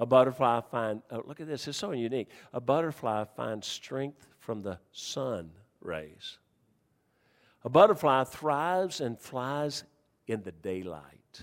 A 0.00 0.06
butterfly 0.06 0.60
finds, 0.70 1.02
oh, 1.10 1.22
look 1.26 1.40
at 1.40 1.48
this, 1.48 1.66
it's 1.66 1.76
so 1.76 1.90
unique. 1.90 2.30
A 2.52 2.60
butterfly 2.60 3.24
finds 3.36 3.66
strength 3.66 4.28
from 4.38 4.62
the 4.62 4.78
sun 4.92 5.50
rays. 5.80 6.38
A 7.64 7.68
butterfly 7.68 8.24
thrives 8.24 9.00
and 9.00 9.18
flies 9.18 9.84
in 10.26 10.42
the 10.42 10.52
daylight. 10.52 11.42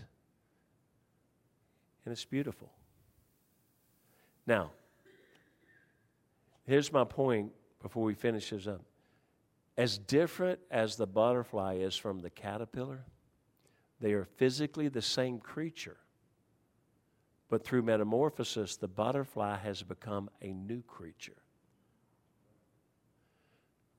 And 2.06 2.12
it's 2.12 2.26
beautiful. 2.26 2.72
Now, 4.48 4.72
here's 6.66 6.92
my 6.94 7.04
point 7.04 7.52
before 7.82 8.04
we 8.04 8.14
finish 8.14 8.52
this 8.52 8.68
up. 8.68 8.82
As 9.78 9.98
different 9.98 10.60
as 10.72 10.96
the 10.96 11.08
butterfly 11.08 11.76
is 11.76 11.96
from 11.96 12.20
the 12.20 12.30
caterpillar, 12.30 13.06
they 14.00 14.14
are 14.14 14.26
physically 14.26 14.88
the 14.88 15.02
same 15.02 15.40
creature. 15.40 15.98
But 17.50 17.64
through 17.64 17.84
metamorphosis, 17.84 18.78
the 18.78 18.88
butterfly 18.88 19.58
has 19.58 19.84
become 19.84 20.30
a 20.42 20.54
new 20.54 20.82
creature. 20.82 21.38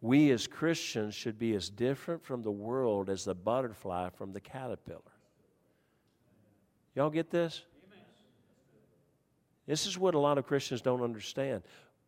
We 0.06 0.30
as 0.30 0.46
Christians 0.46 1.16
should 1.16 1.36
be 1.36 1.56
as 1.56 1.68
different 1.68 2.24
from 2.24 2.42
the 2.42 2.50
world 2.52 3.10
as 3.10 3.24
the 3.24 3.34
butterfly 3.34 4.10
from 4.10 4.32
the 4.32 4.40
caterpillar. 4.40 5.00
Y'all 6.94 7.10
get 7.10 7.28
this? 7.28 7.62
This 9.66 9.84
is 9.84 9.98
what 9.98 10.14
a 10.14 10.18
lot 10.20 10.38
of 10.38 10.46
Christians 10.46 10.80
don't 10.80 11.02
understand. 11.02 11.64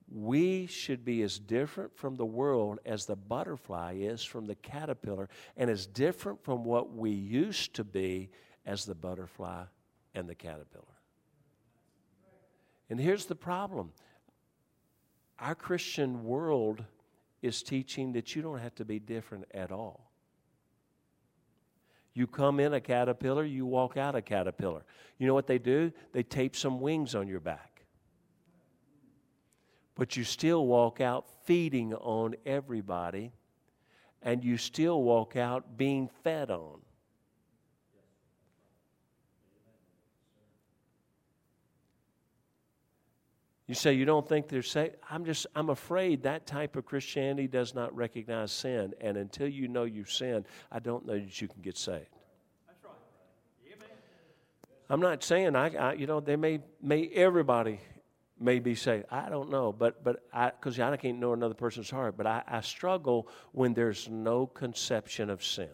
We 0.09 0.67
should 0.67 1.05
be 1.05 1.23
as 1.23 1.41
different 1.41 1.97
from 1.97 2.15
the 2.15 2.25
world 2.25 2.79
as 2.87 3.05
the 3.05 3.17
butterfly 3.17 3.95
is 3.95 4.23
from 4.23 4.47
the 4.47 4.55
caterpillar, 4.55 5.29
and 5.57 5.69
as 5.69 5.85
different 5.85 6.45
from 6.45 6.63
what 6.63 6.95
we 6.95 7.11
used 7.11 7.75
to 7.75 7.85
be 7.85 8.31
as 8.65 8.85
the 8.85 8.95
butterfly 8.95 9.65
and 10.15 10.29
the 10.29 10.37
caterpillar. 10.37 10.85
And 12.89 13.01
here's 13.01 13.27
the 13.27 13.35
problem 13.35 13.91
our 15.41 15.57
Christian 15.57 16.23
world 16.23 16.85
is 17.42 17.62
teaching 17.62 18.12
that 18.12 18.35
you 18.35 18.42
don't 18.42 18.59
have 18.59 18.74
to 18.77 18.85
be 18.85 18.98
different 18.98 19.44
at 19.53 19.70
all. 19.70 20.11
You 22.14 22.27
come 22.27 22.59
in 22.59 22.74
a 22.74 22.81
caterpillar, 22.81 23.44
you 23.44 23.64
walk 23.64 23.96
out 23.96 24.16
a 24.16 24.22
caterpillar. 24.22 24.83
You 25.18 25.27
know 25.29 25.35
what 25.35 25.46
they 25.46 25.59
do? 25.59 25.92
They 26.12 26.24
tape 26.24 26.57
some 26.57 26.81
wings 26.81 27.14
on 27.14 27.29
your 27.29 27.40
back. 27.40 27.85
But 29.94 30.16
you 30.16 30.24
still 30.24 30.66
walk 30.66 31.01
out 31.01 31.27
feeding 31.44 31.94
on 31.94 32.35
everybody, 32.44 33.33
and 34.22 34.42
you 34.42 34.57
still 34.57 35.03
walk 35.03 35.37
out 35.37 35.77
being 35.77 36.09
fed 36.24 36.51
on. 36.51 36.81
You 43.68 43.74
say 43.74 43.92
you 43.92 44.07
don't 44.07 44.26
think 44.26 44.48
they're 44.48 44.62
saved? 44.62 44.96
I'm 45.11 45.26
just, 45.26 45.46
I'm 45.54 45.68
afraid 45.68 46.22
that 46.22 46.46
type 46.46 46.74
of 46.74 46.87
Christianity 46.87 47.46
does 47.46 47.74
not 47.74 47.94
recognize 47.94 48.50
sin. 48.50 48.94
And 49.00 49.18
until 49.18 49.46
you 49.46 49.68
know 49.68 49.85
you've 49.85 50.11
sinned, 50.11 50.46
I 50.72 50.78
don't 50.78 51.07
know 51.07 51.12
that 51.12 51.40
you 51.40 51.48
can 51.48 51.61
get 51.61 51.76
saved. 51.76 52.07
That's 52.66 52.83
right. 52.83 52.92
Amen. 53.66 53.88
I'm 54.88 55.00
not 55.00 55.22
saying 55.22 55.54
I, 55.54 55.76
I, 55.76 55.92
you 55.92 56.07
know, 56.07 56.18
they 56.18 56.37
may, 56.37 56.61
may 56.83 57.09
everybody 57.09 57.78
may 58.40 58.59
be 58.59 58.74
saved. 58.74 59.04
I 59.11 59.28
don't 59.28 59.50
know, 59.50 59.72
but 59.72 60.02
but 60.04 60.22
I 60.33 60.50
because 60.50 60.78
I 60.78 60.96
can't 60.96 61.18
know 61.18 61.33
another 61.33 61.54
person's 61.54 61.90
heart. 61.90 62.16
But 62.16 62.26
I, 62.26 62.42
I 62.46 62.61
struggle 62.61 63.28
when 63.52 63.74
there's 63.74 64.09
no 64.09 64.46
conception 64.46 65.31
of 65.31 65.44
sin. 65.44 65.68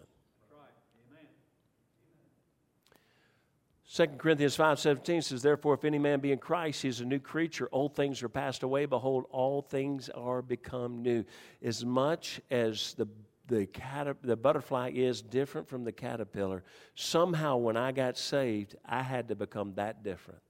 2 3.94 4.07
Corinthians 4.18 4.57
5:17 4.57 5.22
says, 5.22 5.40
Therefore, 5.40 5.74
if 5.74 5.85
any 5.85 6.00
man 6.00 6.18
be 6.18 6.33
in 6.33 6.38
Christ, 6.38 6.83
he 6.83 6.88
is 6.88 7.00
a 7.00 7.04
new 7.04 7.20
creature. 7.20 7.68
Old 7.70 7.94
things 7.94 8.24
are 8.24 8.28
passed 8.28 8.64
away. 8.64 8.87
Behold, 8.87 9.24
all 9.30 9.62
things 9.62 10.09
are 10.09 10.42
become 10.42 11.00
new. 11.00 11.24
As 11.62 11.85
much 11.85 12.40
as 12.50 12.94
the 12.94 13.07
the, 13.46 13.66
caterp- 13.66 14.22
the 14.22 14.37
butterfly 14.37 14.90
is 14.94 15.20
different 15.22 15.68
from 15.68 15.85
the 15.85 15.92
caterpillar, 15.92 16.64
somehow 16.94 17.59
when 17.59 17.76
I 17.76 17.92
got 17.92 18.16
saved, 18.16 18.74
I 18.85 19.02
had 19.02 19.28
to 19.28 19.37
become 19.37 19.74
that 19.74 20.02
different. 20.02 20.40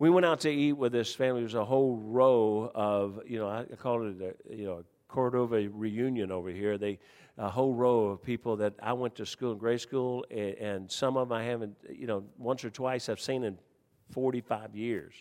We 0.00 0.10
went 0.10 0.26
out 0.26 0.40
to 0.40 0.50
eat 0.50 0.72
with 0.72 0.90
this 0.90 1.14
family. 1.14 1.40
there's 1.40 1.54
a 1.54 1.64
whole 1.64 1.96
row 1.96 2.70
of, 2.74 3.20
you 3.26 3.38
know, 3.38 3.48
I 3.48 3.64
call 3.76 4.06
it 4.06 4.16
a, 4.20 4.54
you 4.54 4.64
know, 4.64 4.84
Cordova 5.06 5.68
reunion 5.72 6.30
over 6.32 6.50
here. 6.50 6.78
They 6.78 6.98
a 7.40 7.48
whole 7.48 7.72
row 7.72 8.08
of 8.08 8.22
people 8.22 8.56
that 8.56 8.74
I 8.82 8.92
went 8.92 9.14
to 9.16 9.24
school 9.24 9.52
in 9.52 9.58
grade 9.58 9.80
school, 9.80 10.26
and, 10.30 10.54
and 10.58 10.92
some 10.92 11.16
of 11.16 11.30
them 11.30 11.38
I 11.38 11.42
haven't, 11.42 11.74
you 11.88 12.06
know, 12.06 12.22
once 12.36 12.62
or 12.66 12.70
twice 12.70 13.08
I've 13.08 13.20
seen 13.20 13.44
in 13.44 13.56
45 14.10 14.76
years. 14.76 15.14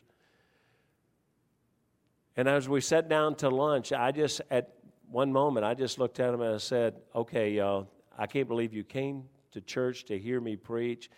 And 2.36 2.50
as 2.50 2.68
we 2.68 2.82
sat 2.82 3.08
down 3.08 3.36
to 3.36 3.50
lunch, 3.50 3.94
I 3.94 4.12
just, 4.12 4.42
at 4.52 4.74
one 5.10 5.32
moment, 5.32 5.66
I 5.66 5.74
just 5.74 5.98
looked 5.98 6.20
at 6.20 6.32
them 6.32 6.42
and 6.42 6.56
I 6.56 6.58
said, 6.58 6.96
Okay, 7.16 7.52
y'all, 7.52 7.88
I 8.18 8.28
can't 8.28 8.50
believe 8.50 8.74
you 8.74 8.84
came 8.84 9.24
to 9.52 9.62
church 9.62 10.04
to 10.06 10.20
hear 10.20 10.42
me 10.42 10.58
preach, 10.58 11.10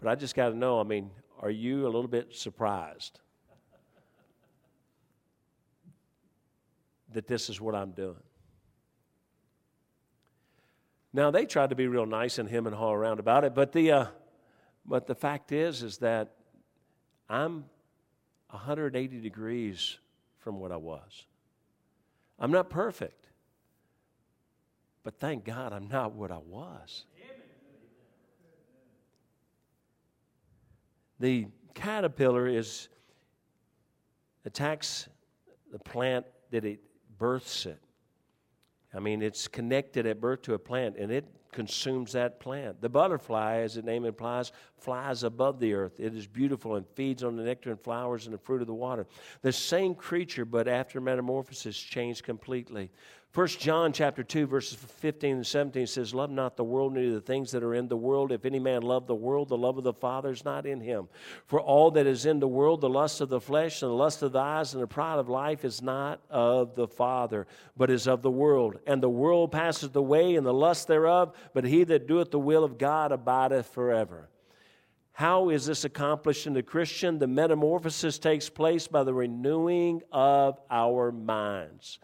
but 0.00 0.08
I 0.08 0.14
just 0.14 0.34
got 0.34 0.48
to 0.48 0.56
know, 0.56 0.80
I 0.80 0.82
mean, 0.82 1.10
are 1.40 1.50
you 1.50 1.84
a 1.84 1.90
little 1.90 2.08
bit 2.08 2.34
surprised 2.34 3.20
that 7.12 7.26
this 7.26 7.50
is 7.50 7.60
what 7.60 7.74
I'm 7.74 7.90
doing? 7.90 8.16
Now 11.12 11.30
they 11.30 11.46
tried 11.46 11.70
to 11.70 11.76
be 11.76 11.86
real 11.86 12.06
nice 12.06 12.38
and 12.38 12.48
him 12.48 12.66
and 12.66 12.76
haw 12.76 12.92
around 12.92 13.18
about 13.18 13.44
it, 13.44 13.54
but 13.54 13.72
the 13.72 13.92
uh, 13.92 14.06
but 14.84 15.06
the 15.06 15.14
fact 15.14 15.52
is 15.52 15.82
is 15.82 15.98
that 15.98 16.34
I'm 17.28 17.64
180 18.50 19.20
degrees 19.20 19.98
from 20.38 20.58
what 20.58 20.72
I 20.72 20.76
was. 20.76 21.26
I'm 22.38 22.50
not 22.50 22.70
perfect, 22.70 23.26
but 25.02 25.18
thank 25.18 25.44
God 25.44 25.72
I'm 25.72 25.88
not 25.88 26.12
what 26.12 26.30
I 26.30 26.38
was. 26.38 27.04
The 31.20 31.48
caterpillar 31.74 32.46
is 32.46 32.88
attacks 34.44 35.08
the 35.72 35.78
plant 35.78 36.26
that 36.50 36.64
it 36.64 36.80
births 37.18 37.66
it. 37.66 37.80
I 38.94 39.00
mean, 39.00 39.22
it's 39.22 39.48
connected 39.48 40.06
at 40.06 40.20
birth 40.20 40.42
to 40.42 40.54
a 40.54 40.58
plant 40.58 40.96
and 40.96 41.12
it 41.12 41.26
consumes 41.52 42.12
that 42.12 42.40
plant. 42.40 42.80
The 42.80 42.88
butterfly, 42.88 43.58
as 43.58 43.74
the 43.74 43.82
name 43.82 44.04
implies, 44.04 44.52
flies 44.78 45.22
above 45.22 45.58
the 45.60 45.74
earth. 45.74 45.98
It 45.98 46.14
is 46.14 46.26
beautiful 46.26 46.76
and 46.76 46.86
feeds 46.94 47.24
on 47.24 47.36
the 47.36 47.42
nectar 47.42 47.70
and 47.70 47.80
flowers 47.80 48.26
and 48.26 48.34
the 48.34 48.38
fruit 48.38 48.60
of 48.60 48.66
the 48.66 48.74
water. 48.74 49.06
The 49.42 49.52
same 49.52 49.94
creature, 49.94 50.44
but 50.44 50.68
after 50.68 51.00
metamorphosis, 51.00 51.78
changed 51.78 52.22
completely. 52.22 52.90
First 53.30 53.60
John 53.60 53.92
chapter 53.92 54.22
2, 54.22 54.46
verses 54.46 54.78
15 54.78 55.36
and 55.36 55.46
17 55.46 55.86
says, 55.86 56.14
Love 56.14 56.30
not 56.30 56.56
the 56.56 56.64
world, 56.64 56.94
neither 56.94 57.12
the 57.12 57.20
things 57.20 57.50
that 57.50 57.62
are 57.62 57.74
in 57.74 57.86
the 57.86 57.96
world. 57.96 58.32
If 58.32 58.46
any 58.46 58.58
man 58.58 58.80
love 58.80 59.06
the 59.06 59.14
world, 59.14 59.50
the 59.50 59.56
love 59.56 59.76
of 59.76 59.84
the 59.84 59.92
Father 59.92 60.30
is 60.30 60.46
not 60.46 60.64
in 60.64 60.80
him. 60.80 61.08
For 61.46 61.60
all 61.60 61.90
that 61.90 62.06
is 62.06 62.24
in 62.24 62.40
the 62.40 62.48
world, 62.48 62.80
the 62.80 62.88
lust 62.88 63.20
of 63.20 63.28
the 63.28 63.40
flesh 63.40 63.82
and 63.82 63.90
the 63.90 63.94
lust 63.94 64.22
of 64.22 64.32
the 64.32 64.38
eyes 64.38 64.72
and 64.72 64.82
the 64.82 64.86
pride 64.86 65.18
of 65.18 65.28
life 65.28 65.62
is 65.66 65.82
not 65.82 66.20
of 66.30 66.74
the 66.74 66.88
Father, 66.88 67.46
but 67.76 67.90
is 67.90 68.08
of 68.08 68.22
the 68.22 68.30
world. 68.30 68.78
And 68.86 69.02
the 69.02 69.10
world 69.10 69.52
passeth 69.52 69.94
away 69.94 70.36
and 70.36 70.46
the 70.46 70.54
lust 70.54 70.88
thereof, 70.88 71.36
but 71.52 71.64
he 71.64 71.84
that 71.84 72.06
doeth 72.06 72.30
the 72.30 72.38
will 72.38 72.64
of 72.64 72.78
God 72.78 73.12
abideth 73.12 73.66
forever. 73.66 74.30
How 75.12 75.50
is 75.50 75.66
this 75.66 75.84
accomplished 75.84 76.46
in 76.46 76.54
the 76.54 76.62
Christian? 76.62 77.18
The 77.18 77.26
metamorphosis 77.26 78.18
takes 78.18 78.48
place 78.48 78.86
by 78.86 79.04
the 79.04 79.12
renewing 79.12 80.00
of 80.12 80.58
our 80.70 81.12
minds. 81.12 81.98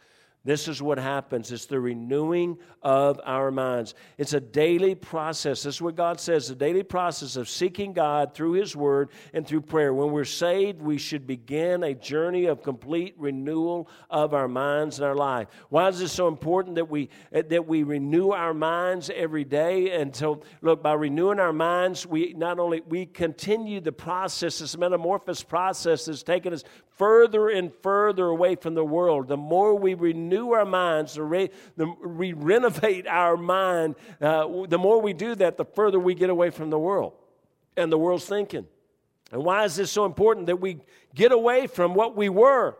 This 0.44 0.68
is 0.68 0.82
what 0.82 0.98
happens. 0.98 1.50
It's 1.50 1.64
the 1.64 1.80
renewing 1.80 2.58
of 2.82 3.18
our 3.24 3.50
minds. 3.50 3.94
It's 4.18 4.34
a 4.34 4.40
daily 4.40 4.94
process. 4.94 5.62
This 5.62 5.76
is 5.76 5.82
what 5.82 5.94
God 5.94 6.20
says 6.20 6.50
a 6.50 6.54
daily 6.54 6.82
process 6.82 7.36
of 7.36 7.48
seeking 7.48 7.94
God 7.94 8.34
through 8.34 8.52
His 8.52 8.76
Word 8.76 9.08
and 9.32 9.46
through 9.46 9.62
prayer. 9.62 9.94
When 9.94 10.12
we're 10.12 10.24
saved, 10.24 10.82
we 10.82 10.98
should 10.98 11.26
begin 11.26 11.82
a 11.82 11.94
journey 11.94 12.44
of 12.44 12.62
complete 12.62 13.14
renewal 13.16 13.88
of 14.10 14.34
our 14.34 14.46
minds 14.46 14.98
and 14.98 15.06
our 15.06 15.14
life. 15.14 15.48
Why 15.70 15.88
is 15.88 15.98
this 15.98 16.12
so 16.12 16.28
important 16.28 16.74
that 16.74 16.90
we, 16.90 17.08
that 17.32 17.66
we 17.66 17.82
renew 17.82 18.32
our 18.32 18.52
minds 18.52 19.10
every 19.14 19.44
day? 19.44 19.92
And 19.92 20.14
so, 20.14 20.42
look, 20.60 20.82
by 20.82 20.92
renewing 20.92 21.40
our 21.40 21.54
minds, 21.54 22.06
we 22.06 22.34
not 22.34 22.58
only 22.58 22.82
we 22.86 23.06
continue 23.06 23.80
the 23.80 23.92
process, 23.92 24.58
this 24.58 24.76
metamorphosis 24.76 25.42
process 25.42 26.04
that's 26.04 26.22
taken 26.22 26.52
us 26.52 26.64
further 26.96 27.48
and 27.48 27.72
further 27.82 28.26
away 28.26 28.56
from 28.56 28.74
the 28.74 28.84
world. 28.84 29.28
The 29.28 29.36
more 29.36 29.74
we 29.74 29.94
renew 29.94 30.33
our 30.42 30.64
minds, 30.64 31.14
the, 31.14 31.22
re, 31.22 31.50
the 31.76 31.86
we 31.86 32.32
renovate 32.32 33.06
our 33.06 33.36
mind, 33.36 33.96
uh, 34.20 34.66
the 34.68 34.78
more 34.78 35.00
we 35.00 35.12
do 35.12 35.34
that, 35.36 35.56
the 35.56 35.64
further 35.64 35.98
we 35.98 36.14
get 36.14 36.30
away 36.30 36.50
from 36.50 36.70
the 36.70 36.78
world 36.78 37.14
and 37.76 37.90
the 37.90 37.98
world's 37.98 38.26
thinking. 38.26 38.66
And 39.32 39.44
why 39.44 39.64
is 39.64 39.76
this 39.76 39.90
so 39.90 40.04
important 40.04 40.46
that 40.46 40.60
we 40.60 40.78
get 41.14 41.32
away 41.32 41.66
from 41.66 41.94
what 41.94 42.16
we 42.16 42.28
were 42.28 42.76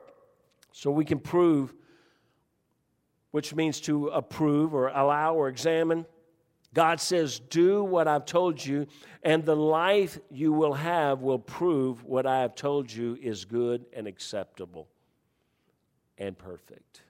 so 0.73 0.91
we 0.91 1.05
can 1.05 1.19
prove, 1.19 1.73
which 3.31 3.55
means 3.55 3.81
to 3.83 4.09
approve 4.09 4.75
or 4.75 4.89
allow 4.89 5.35
or 5.35 5.49
examine 5.49 6.07
God 6.75 7.01
says, 7.01 7.39
Do 7.39 7.85
what 7.85 8.09
I've 8.09 8.27
told 8.27 8.65
you, 8.65 8.89
and 9.23 9.45
the 9.45 9.57
life 9.57 10.19
you 10.31 10.53
will 10.53 10.75
have 10.75 11.21
will 11.23 11.39
prove 11.39 12.05
what 12.05 12.27
I 12.27 12.41
have 12.41 12.57
told 12.57 12.93
you 12.93 13.17
is 13.23 13.45
good 13.45 13.87
and 13.95 14.09
acceptable 14.09 14.89
and 16.19 16.37
perfect. 16.37 17.03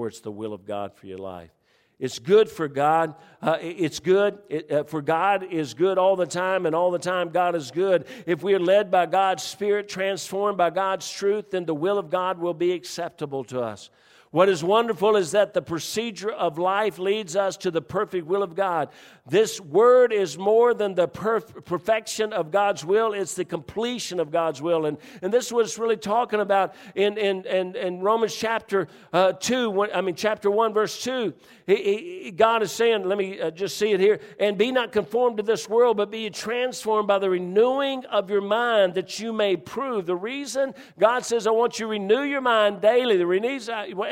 For 0.00 0.08
it's 0.08 0.20
the 0.20 0.30
will 0.30 0.54
of 0.54 0.64
God 0.64 0.94
for 0.94 1.06
your 1.06 1.18
life. 1.18 1.50
It's 1.98 2.18
good 2.18 2.48
for 2.48 2.68
God. 2.68 3.16
Uh, 3.42 3.58
it's 3.60 4.00
good. 4.00 4.38
It, 4.48 4.72
uh, 4.72 4.84
for 4.84 5.02
God 5.02 5.52
is 5.52 5.74
good 5.74 5.98
all 5.98 6.16
the 6.16 6.24
time, 6.24 6.64
and 6.64 6.74
all 6.74 6.90
the 6.90 6.98
time 6.98 7.28
God 7.28 7.54
is 7.54 7.70
good. 7.70 8.06
If 8.24 8.42
we 8.42 8.54
are 8.54 8.58
led 8.58 8.90
by 8.90 9.04
God's 9.04 9.42
Spirit, 9.42 9.90
transformed 9.90 10.56
by 10.56 10.70
God's 10.70 11.10
truth, 11.10 11.50
then 11.50 11.66
the 11.66 11.74
will 11.74 11.98
of 11.98 12.08
God 12.08 12.38
will 12.38 12.54
be 12.54 12.72
acceptable 12.72 13.44
to 13.44 13.60
us. 13.60 13.90
What 14.32 14.48
is 14.48 14.62
wonderful 14.62 15.16
is 15.16 15.32
that 15.32 15.54
the 15.54 15.62
procedure 15.62 16.30
of 16.30 16.56
life 16.56 17.00
leads 17.00 17.34
us 17.34 17.56
to 17.58 17.70
the 17.72 17.82
perfect 17.82 18.28
will 18.28 18.44
of 18.44 18.54
God. 18.54 18.88
This 19.26 19.60
word 19.60 20.12
is 20.12 20.38
more 20.38 20.72
than 20.72 20.94
the 20.94 21.08
perf- 21.08 21.64
perfection 21.64 22.32
of 22.32 22.52
God's 22.52 22.84
will, 22.84 23.12
it's 23.12 23.34
the 23.34 23.44
completion 23.44 24.20
of 24.20 24.30
God's 24.30 24.62
will. 24.62 24.86
And, 24.86 24.98
and 25.20 25.32
this 25.32 25.46
is 25.46 25.52
what 25.52 25.64
it's 25.64 25.78
really 25.78 25.96
talking 25.96 26.38
about 26.38 26.76
in, 26.94 27.18
in, 27.18 27.44
in, 27.44 27.74
in 27.74 28.00
Romans 28.00 28.32
chapter 28.32 28.86
uh, 29.12 29.32
2, 29.32 29.68
when, 29.70 29.90
I 29.92 30.00
mean, 30.00 30.14
chapter 30.14 30.48
1, 30.48 30.74
verse 30.74 31.02
2. 31.02 31.34
He, 31.66 32.22
he, 32.22 32.30
God 32.30 32.62
is 32.62 32.70
saying, 32.70 33.04
let 33.04 33.18
me 33.18 33.40
uh, 33.40 33.50
just 33.50 33.78
see 33.78 33.92
it 33.92 33.98
here, 33.98 34.20
and 34.38 34.56
be 34.56 34.70
not 34.70 34.92
conformed 34.92 35.38
to 35.38 35.42
this 35.42 35.68
world, 35.68 35.96
but 35.96 36.08
be 36.10 36.30
transformed 36.30 37.08
by 37.08 37.18
the 37.18 37.30
renewing 37.30 38.04
of 38.06 38.30
your 38.30 38.42
mind 38.42 38.94
that 38.94 39.18
you 39.18 39.32
may 39.32 39.56
prove. 39.56 40.06
The 40.06 40.14
reason 40.14 40.72
God 41.00 41.24
says, 41.24 41.48
I 41.48 41.50
want 41.50 41.80
you 41.80 41.86
to 41.86 41.90
renew 41.90 42.22
your 42.22 42.40
mind 42.40 42.80
daily, 42.80 43.16
the 43.16 43.26
renews, 43.26 43.68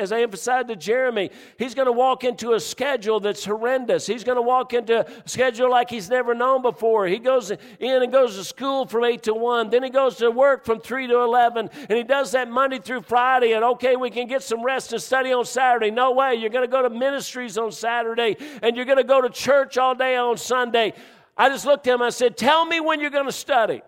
as 0.09 0.13
I 0.13 0.23
emphasized 0.23 0.69
to 0.69 0.77
Jeremy, 0.77 1.31
he's 1.59 1.75
going 1.75 1.87
to 1.87 1.93
walk 1.93 2.25
into 2.25 2.55
a 2.55 2.61
schedule 2.61 3.21
that's 3.21 3.45
horrendous. 3.45 4.07
He's 4.07 4.25
going 4.25 4.37
to 4.37 4.43
walk 4.43 4.73
into 4.73 5.07
a 5.07 5.29
schedule 5.29 5.71
like 5.71 5.91
he's 5.91 6.09
never 6.09 6.35
known 6.35 6.63
before. 6.63 7.07
He 7.07 7.19
goes 7.19 7.51
in 7.51 7.59
and 7.81 8.11
goes 8.11 8.37
to 8.37 8.45
school 8.45 8.87
from 8.87 9.05
8 9.05 9.23
to 9.25 9.35
1, 9.35 9.71
then 9.71 9.83
he 9.83 9.91
goes 9.91 10.17
to 10.17 10.31
work 10.31 10.65
from 10.65 10.81
3 10.81 11.07
to 11.09 11.21
11, 11.21 11.69
and 11.89 11.97
he 11.97 12.05
does 12.05 12.33
that 12.33 12.49
Monday 12.49 12.79
through 12.79 13.03
Friday, 13.03 13.53
and 13.53 13.65
okay, 13.65 13.97
we 13.97 14.11
can 14.11 14.27
get 14.27 14.43
some 14.43 14.65
rest 14.65 14.93
and 14.93 15.03
study 15.03 15.33
on 15.33 15.45
Saturday. 15.45 15.91
No 15.91 16.13
way. 16.13 16.35
You're 16.35 16.51
going 16.51 16.67
to 16.67 16.71
go 16.71 16.83
to 16.83 16.91
ministries 16.91 17.59
on 17.59 17.71
Saturday, 17.71 18.37
and 18.63 18.77
you're 18.77 18.87
going 18.87 18.99
to 18.99 19.05
go 19.05 19.21
to 19.21 19.29
church 19.29 19.77
all 19.77 19.95
day 19.95 20.17
on 20.17 20.39
Sunday. 20.39 20.95
I 21.37 21.51
just 21.51 21.67
looked 21.67 21.87
at 21.87 21.95
him 21.95 22.03
I 22.03 22.11
said, 22.11 22.37
Tell 22.37 22.65
me 22.65 22.81
when 22.81 23.01
you're 23.01 23.11
going 23.11 23.27
to 23.27 23.33
study. 23.33 23.83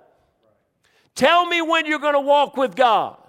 Tell 1.15 1.47
me 1.47 1.63
when 1.63 1.87
you're 1.87 1.99
going 1.99 2.15
to 2.15 2.21
walk 2.21 2.57
with 2.57 2.77
God. 2.77 3.20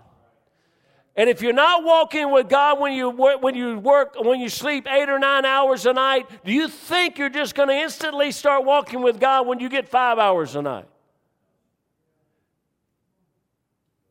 And 1.16 1.30
if 1.30 1.42
you're 1.42 1.52
not 1.52 1.84
walking 1.84 2.32
with 2.32 2.48
God 2.48 2.80
when 2.80 2.94
you 2.94 3.10
when 3.10 3.54
you 3.54 3.78
work 3.80 4.16
when 4.20 4.40
you 4.40 4.48
sleep 4.48 4.88
8 4.90 5.10
or 5.10 5.20
9 5.20 5.46
hours 5.46 5.86
a 5.86 5.92
night, 5.92 6.30
do 6.46 6.54
you 6.54 6.70
think 6.70 7.18
you're 7.18 7.30
just 7.30 7.54
going 7.54 7.68
to 7.68 7.76
instantly 7.76 8.32
start 8.32 8.64
walking 8.64 9.02
with 9.02 9.20
God 9.20 9.46
when 9.46 9.60
you 9.60 9.68
get 9.68 9.90
5 9.90 10.20
hours 10.20 10.56
a 10.56 10.62
night? 10.62 10.88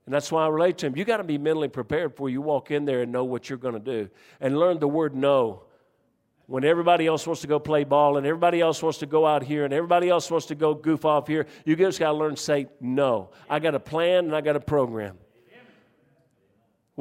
And 0.05 0.15
that's 0.15 0.31
why 0.31 0.45
I 0.45 0.49
relate 0.49 0.77
to 0.79 0.87
him. 0.87 0.97
You 0.97 1.05
got 1.05 1.19
to 1.19 1.25
be 1.25 1.39
mentally 1.39 1.69
prepared 1.69 2.11
before 2.11 2.29
you 2.29 2.43
walk 2.43 2.71
in 2.71 2.85
there 2.85 3.03
and 3.03 3.13
know 3.13 3.25
what 3.25 3.49
you're 3.49 3.59
going 3.59 3.75
to 3.75 3.81
do 3.81 4.11
and 4.41 4.59
learn 4.59 4.79
the 4.79 4.89
word 4.89 5.15
no. 5.15 5.63
When 6.47 6.65
everybody 6.65 7.07
else 7.07 7.29
wants 7.29 7.43
to 7.43 7.47
go 7.47 7.61
play 7.61 7.85
ball 7.85 8.17
and 8.17 8.27
everybody 8.27 8.61
else 8.61 8.83
wants 8.83 8.99
to 8.99 9.07
go 9.07 9.25
out 9.25 9.45
here 9.45 9.65
and 9.65 9.73
everybody 9.73 10.09
else 10.09 10.29
wants 10.29 10.47
to 10.47 10.57
go 10.57 10.75
goof 10.75 11.05
off 11.05 11.29
here, 11.29 11.47
you 11.65 11.77
just 11.77 12.01
got 12.01 12.11
to 12.11 12.19
learn 12.19 12.35
to 12.35 12.43
say 12.43 12.67
no. 12.81 13.31
I 13.49 13.61
got 13.61 13.77
a 13.77 13.79
plan 13.79 14.25
and 14.25 14.35
I 14.35 14.41
got 14.41 14.57
a 14.57 14.61
program. 14.61 15.17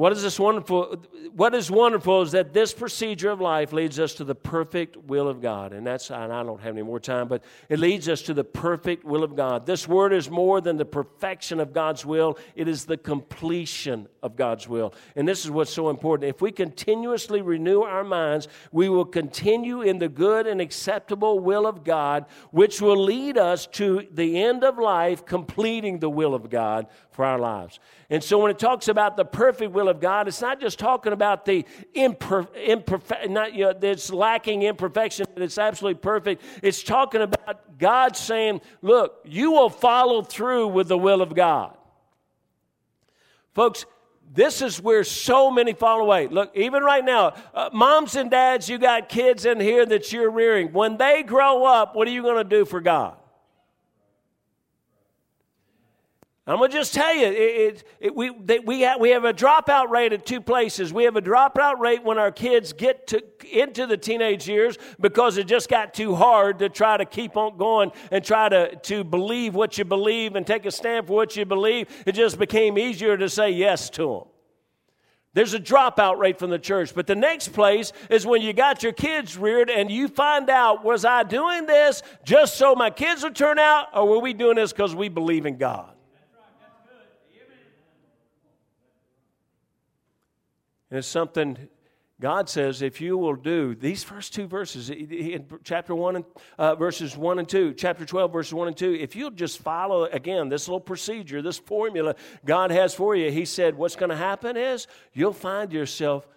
What 0.00 0.12
is 0.12 0.22
this 0.22 0.40
wonderful? 0.40 0.96
What 1.36 1.54
is 1.54 1.70
wonderful 1.70 2.22
is 2.22 2.32
that 2.32 2.54
this 2.54 2.72
procedure 2.72 3.28
of 3.28 3.38
life 3.38 3.70
leads 3.74 4.00
us 4.00 4.14
to 4.14 4.24
the 4.24 4.34
perfect 4.34 4.96
will 4.96 5.28
of 5.28 5.42
God, 5.42 5.74
and 5.74 5.86
that's. 5.86 6.10
And 6.10 6.32
I 6.32 6.42
don't 6.42 6.58
have 6.62 6.72
any 6.72 6.82
more 6.82 6.98
time, 6.98 7.28
but 7.28 7.44
it 7.68 7.78
leads 7.78 8.08
us 8.08 8.22
to 8.22 8.32
the 8.32 8.42
perfect 8.42 9.04
will 9.04 9.22
of 9.22 9.36
God. 9.36 9.66
This 9.66 9.86
word 9.86 10.14
is 10.14 10.30
more 10.30 10.62
than 10.62 10.78
the 10.78 10.86
perfection 10.86 11.60
of 11.60 11.74
God's 11.74 12.06
will; 12.06 12.38
it 12.54 12.66
is 12.66 12.86
the 12.86 12.96
completion 12.96 14.08
of 14.22 14.36
God's 14.36 14.66
will. 14.66 14.94
And 15.16 15.28
this 15.28 15.44
is 15.44 15.50
what's 15.50 15.70
so 15.70 15.90
important. 15.90 16.30
If 16.30 16.40
we 16.40 16.50
continuously 16.50 17.42
renew 17.42 17.82
our 17.82 18.02
minds, 18.02 18.48
we 18.72 18.88
will 18.88 19.04
continue 19.04 19.82
in 19.82 19.98
the 19.98 20.08
good 20.08 20.46
and 20.46 20.62
acceptable 20.62 21.40
will 21.40 21.66
of 21.66 21.84
God, 21.84 22.24
which 22.52 22.80
will 22.80 22.96
lead 22.96 23.36
us 23.36 23.66
to 23.72 24.06
the 24.10 24.42
end 24.42 24.64
of 24.64 24.78
life, 24.78 25.26
completing 25.26 25.98
the 25.98 26.08
will 26.08 26.34
of 26.34 26.48
God 26.48 26.86
for 27.20 27.26
our 27.26 27.38
lives. 27.38 27.80
And 28.08 28.24
so 28.24 28.38
when 28.38 28.50
it 28.50 28.58
talks 28.58 28.88
about 28.88 29.18
the 29.18 29.26
perfect 29.26 29.72
will 29.72 29.90
of 29.90 30.00
God, 30.00 30.26
it's 30.26 30.40
not 30.40 30.58
just 30.58 30.78
talking 30.78 31.12
about 31.12 31.44
the 31.44 31.66
imperfect, 31.92 33.28
not, 33.28 33.52
you 33.52 33.64
know, 33.64 33.74
that's 33.74 34.10
lacking 34.10 34.62
imperfection, 34.62 35.26
but 35.34 35.42
it's 35.42 35.58
absolutely 35.58 36.00
perfect. 36.00 36.42
It's 36.62 36.82
talking 36.82 37.20
about 37.20 37.76
God 37.78 38.16
saying, 38.16 38.62
look, 38.80 39.20
you 39.26 39.50
will 39.50 39.68
follow 39.68 40.22
through 40.22 40.68
with 40.68 40.88
the 40.88 40.96
will 40.96 41.20
of 41.20 41.34
God. 41.34 41.76
Folks, 43.52 43.84
this 44.32 44.62
is 44.62 44.80
where 44.80 45.04
so 45.04 45.50
many 45.50 45.74
fall 45.74 46.00
away. 46.00 46.26
Look, 46.26 46.56
even 46.56 46.82
right 46.82 47.04
now, 47.04 47.34
uh, 47.52 47.68
moms 47.70 48.16
and 48.16 48.30
dads, 48.30 48.66
you 48.66 48.78
got 48.78 49.10
kids 49.10 49.44
in 49.44 49.60
here 49.60 49.84
that 49.84 50.10
you're 50.10 50.30
rearing. 50.30 50.72
When 50.72 50.96
they 50.96 51.22
grow 51.22 51.66
up, 51.66 51.94
what 51.94 52.08
are 52.08 52.12
you 52.12 52.22
going 52.22 52.38
to 52.42 52.48
do 52.48 52.64
for 52.64 52.80
God? 52.80 53.19
I'm 56.50 56.58
going 56.58 56.70
to 56.70 56.76
just 56.76 56.94
tell 56.94 57.14
you, 57.14 57.26
it, 57.26 57.32
it, 57.32 57.84
it, 58.00 58.16
we, 58.16 58.32
they, 58.42 58.58
we, 58.58 58.80
have, 58.80 58.98
we 58.98 59.10
have 59.10 59.24
a 59.24 59.32
dropout 59.32 59.88
rate 59.88 60.12
at 60.12 60.26
two 60.26 60.40
places. 60.40 60.92
We 60.92 61.04
have 61.04 61.14
a 61.14 61.22
dropout 61.22 61.78
rate 61.78 62.02
when 62.02 62.18
our 62.18 62.32
kids 62.32 62.72
get 62.72 63.06
to, 63.08 63.22
into 63.52 63.86
the 63.86 63.96
teenage 63.96 64.48
years 64.48 64.76
because 64.98 65.36
it 65.36 65.46
just 65.46 65.68
got 65.68 65.94
too 65.94 66.14
hard 66.14 66.58
to 66.58 66.68
try 66.68 66.96
to 66.96 67.04
keep 67.04 67.36
on 67.36 67.56
going 67.56 67.92
and 68.10 68.24
try 68.24 68.48
to, 68.48 68.74
to 68.74 69.04
believe 69.04 69.54
what 69.54 69.78
you 69.78 69.84
believe 69.84 70.34
and 70.34 70.46
take 70.46 70.66
a 70.66 70.72
stand 70.72 71.06
for 71.06 71.12
what 71.12 71.36
you 71.36 71.44
believe. 71.44 71.86
It 72.04 72.12
just 72.12 72.36
became 72.36 72.78
easier 72.78 73.16
to 73.16 73.28
say 73.28 73.50
yes 73.50 73.88
to 73.90 74.08
them. 74.08 74.22
There's 75.34 75.54
a 75.54 75.60
dropout 75.60 76.18
rate 76.18 76.40
from 76.40 76.50
the 76.50 76.58
church. 76.58 76.94
But 76.94 77.06
the 77.06 77.14
next 77.14 77.52
place 77.52 77.92
is 78.08 78.26
when 78.26 78.42
you 78.42 78.52
got 78.52 78.82
your 78.82 78.92
kids 78.92 79.36
reared 79.36 79.70
and 79.70 79.88
you 79.88 80.08
find 80.08 80.50
out, 80.50 80.82
was 80.82 81.04
I 81.04 81.22
doing 81.22 81.66
this 81.66 82.02
just 82.24 82.56
so 82.56 82.74
my 82.74 82.90
kids 82.90 83.22
would 83.22 83.36
turn 83.36 83.60
out, 83.60 83.88
or 83.94 84.08
were 84.08 84.18
we 84.18 84.32
doing 84.32 84.56
this 84.56 84.72
because 84.72 84.96
we 84.96 85.08
believe 85.08 85.46
in 85.46 85.56
God? 85.56 85.94
And 90.90 90.98
it's 90.98 91.08
something 91.08 91.68
God 92.20 92.50
says 92.50 92.82
if 92.82 93.00
you 93.00 93.16
will 93.16 93.34
do 93.34 93.74
these 93.74 94.04
first 94.04 94.34
two 94.34 94.46
verses 94.46 94.90
in 94.90 95.46
chapter 95.64 95.94
1 95.94 96.16
and 96.16 96.24
uh, 96.58 96.74
verses 96.74 97.16
1 97.16 97.38
and 97.38 97.48
2, 97.48 97.72
chapter 97.74 98.04
12, 98.04 98.30
verses 98.30 98.52
1 98.52 98.68
and 98.68 98.76
2, 98.76 98.94
if 98.94 99.16
you'll 99.16 99.30
just 99.30 99.58
follow 99.58 100.04
again 100.04 100.50
this 100.50 100.68
little 100.68 100.80
procedure, 100.80 101.40
this 101.40 101.58
formula 101.58 102.14
God 102.44 102.70
has 102.70 102.94
for 102.94 103.16
you, 103.16 103.30
He 103.30 103.46
said, 103.46 103.74
what's 103.74 103.96
going 103.96 104.10
to 104.10 104.16
happen 104.16 104.58
is 104.58 104.86
you'll 105.14 105.32
find 105.32 105.72
yourself 105.72 106.28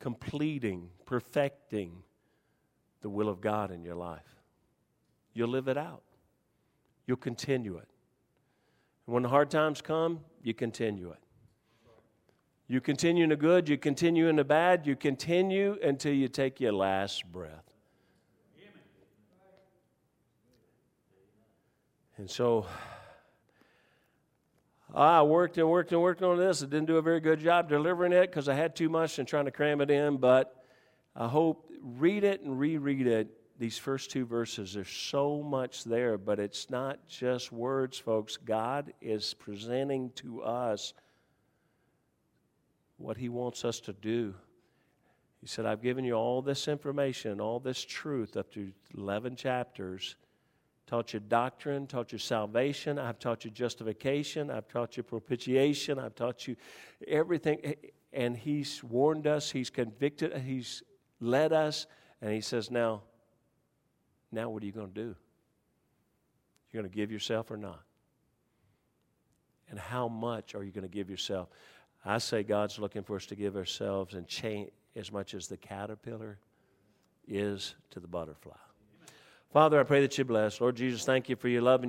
completing, 0.00 0.90
perfecting 1.06 2.02
the 3.00 3.08
will 3.08 3.28
of 3.28 3.40
God 3.40 3.70
in 3.70 3.84
your 3.84 3.94
life. 3.94 4.42
You'll 5.34 5.50
live 5.50 5.68
it 5.68 5.78
out, 5.78 6.02
you'll 7.06 7.16
continue 7.16 7.76
it. 7.76 7.88
And 9.06 9.14
when 9.14 9.22
the 9.22 9.28
hard 9.28 9.50
times 9.50 9.80
come, 9.80 10.20
you 10.42 10.52
continue 10.52 11.10
it. 11.10 11.20
You 12.70 12.82
continue 12.82 13.24
in 13.24 13.30
the 13.30 13.36
good, 13.36 13.66
you 13.66 13.78
continue 13.78 14.28
in 14.28 14.36
the 14.36 14.44
bad, 14.44 14.86
you 14.86 14.94
continue 14.94 15.78
until 15.82 16.12
you 16.12 16.28
take 16.28 16.60
your 16.60 16.72
last 16.72 17.24
breath. 17.32 17.64
And 22.18 22.28
so 22.28 22.66
I 24.94 25.22
worked 25.22 25.56
and 25.56 25.70
worked 25.70 25.92
and 25.92 26.02
worked 26.02 26.22
on 26.22 26.36
this. 26.36 26.62
I 26.62 26.66
didn't 26.66 26.86
do 26.86 26.96
a 26.96 27.02
very 27.02 27.20
good 27.20 27.40
job 27.40 27.68
delivering 27.70 28.12
it 28.12 28.26
because 28.26 28.48
I 28.48 28.54
had 28.54 28.76
too 28.76 28.88
much 28.88 29.18
and 29.18 29.26
trying 29.26 29.46
to 29.46 29.50
cram 29.50 29.80
it 29.80 29.90
in. 29.90 30.16
But 30.18 30.54
I 31.16 31.26
hope 31.26 31.70
read 31.80 32.24
it 32.24 32.42
and 32.42 32.58
reread 32.58 33.06
it. 33.06 33.28
These 33.58 33.78
first 33.78 34.10
two 34.10 34.26
verses, 34.26 34.74
there's 34.74 34.88
so 34.88 35.42
much 35.42 35.84
there, 35.84 36.18
but 36.18 36.38
it's 36.38 36.70
not 36.70 37.08
just 37.08 37.50
words, 37.50 37.98
folks. 37.98 38.36
God 38.36 38.92
is 39.00 39.34
presenting 39.34 40.10
to 40.16 40.42
us 40.42 40.92
what 42.98 43.16
He 43.16 43.28
wants 43.28 43.64
us 43.64 43.80
to 43.80 43.92
do. 43.92 44.34
He 45.40 45.46
said, 45.46 45.66
I've 45.66 45.82
given 45.82 46.04
you 46.04 46.14
all 46.14 46.42
this 46.42 46.68
information, 46.68 47.40
all 47.40 47.60
this 47.60 47.84
truth 47.84 48.36
up 48.36 48.52
to 48.52 48.72
11 48.96 49.36
chapters. 49.36 50.16
Taught 50.86 51.12
you 51.12 51.20
doctrine, 51.20 51.86
taught 51.86 52.12
you 52.12 52.18
salvation, 52.18 52.98
I've 52.98 53.18
taught 53.18 53.44
you 53.44 53.50
justification, 53.50 54.50
I've 54.50 54.68
taught 54.68 54.96
you 54.96 55.02
propitiation, 55.02 55.98
I've 55.98 56.14
taught 56.14 56.48
you 56.48 56.56
everything. 57.06 57.74
And 58.12 58.36
He's 58.36 58.82
warned 58.82 59.26
us, 59.26 59.50
He's 59.50 59.70
convicted, 59.70 60.36
He's 60.38 60.82
led 61.20 61.52
us, 61.52 61.86
and 62.22 62.32
He 62.32 62.40
says, 62.40 62.70
Now, 62.70 63.02
now 64.32 64.48
what 64.48 64.62
are 64.62 64.66
you 64.66 64.72
going 64.72 64.88
to 64.88 64.94
do? 64.94 65.14
You're 66.72 66.82
going 66.82 66.90
to 66.90 66.96
give 66.96 67.12
yourself 67.12 67.50
or 67.50 67.56
not? 67.56 67.80
And 69.70 69.78
how 69.78 70.08
much 70.08 70.54
are 70.54 70.64
you 70.64 70.72
going 70.72 70.88
to 70.88 70.88
give 70.88 71.10
yourself? 71.10 71.48
I 72.04 72.18
say 72.18 72.42
God's 72.42 72.78
looking 72.78 73.02
for 73.02 73.16
us 73.16 73.26
to 73.26 73.34
give 73.34 73.56
ourselves 73.56 74.14
and 74.14 74.26
change 74.26 74.70
as 74.96 75.12
much 75.12 75.34
as 75.34 75.48
the 75.48 75.56
caterpillar 75.56 76.38
is 77.26 77.74
to 77.90 78.00
the 78.00 78.08
butterfly. 78.08 78.56
Father, 79.52 79.80
I 79.80 79.82
pray 79.82 80.00
that 80.02 80.16
you 80.18 80.24
bless. 80.24 80.60
Lord 80.60 80.76
Jesus, 80.76 81.04
thank 81.04 81.28
you 81.28 81.36
for 81.36 81.48
your 81.48 81.62
love 81.62 81.80
and 81.80 81.86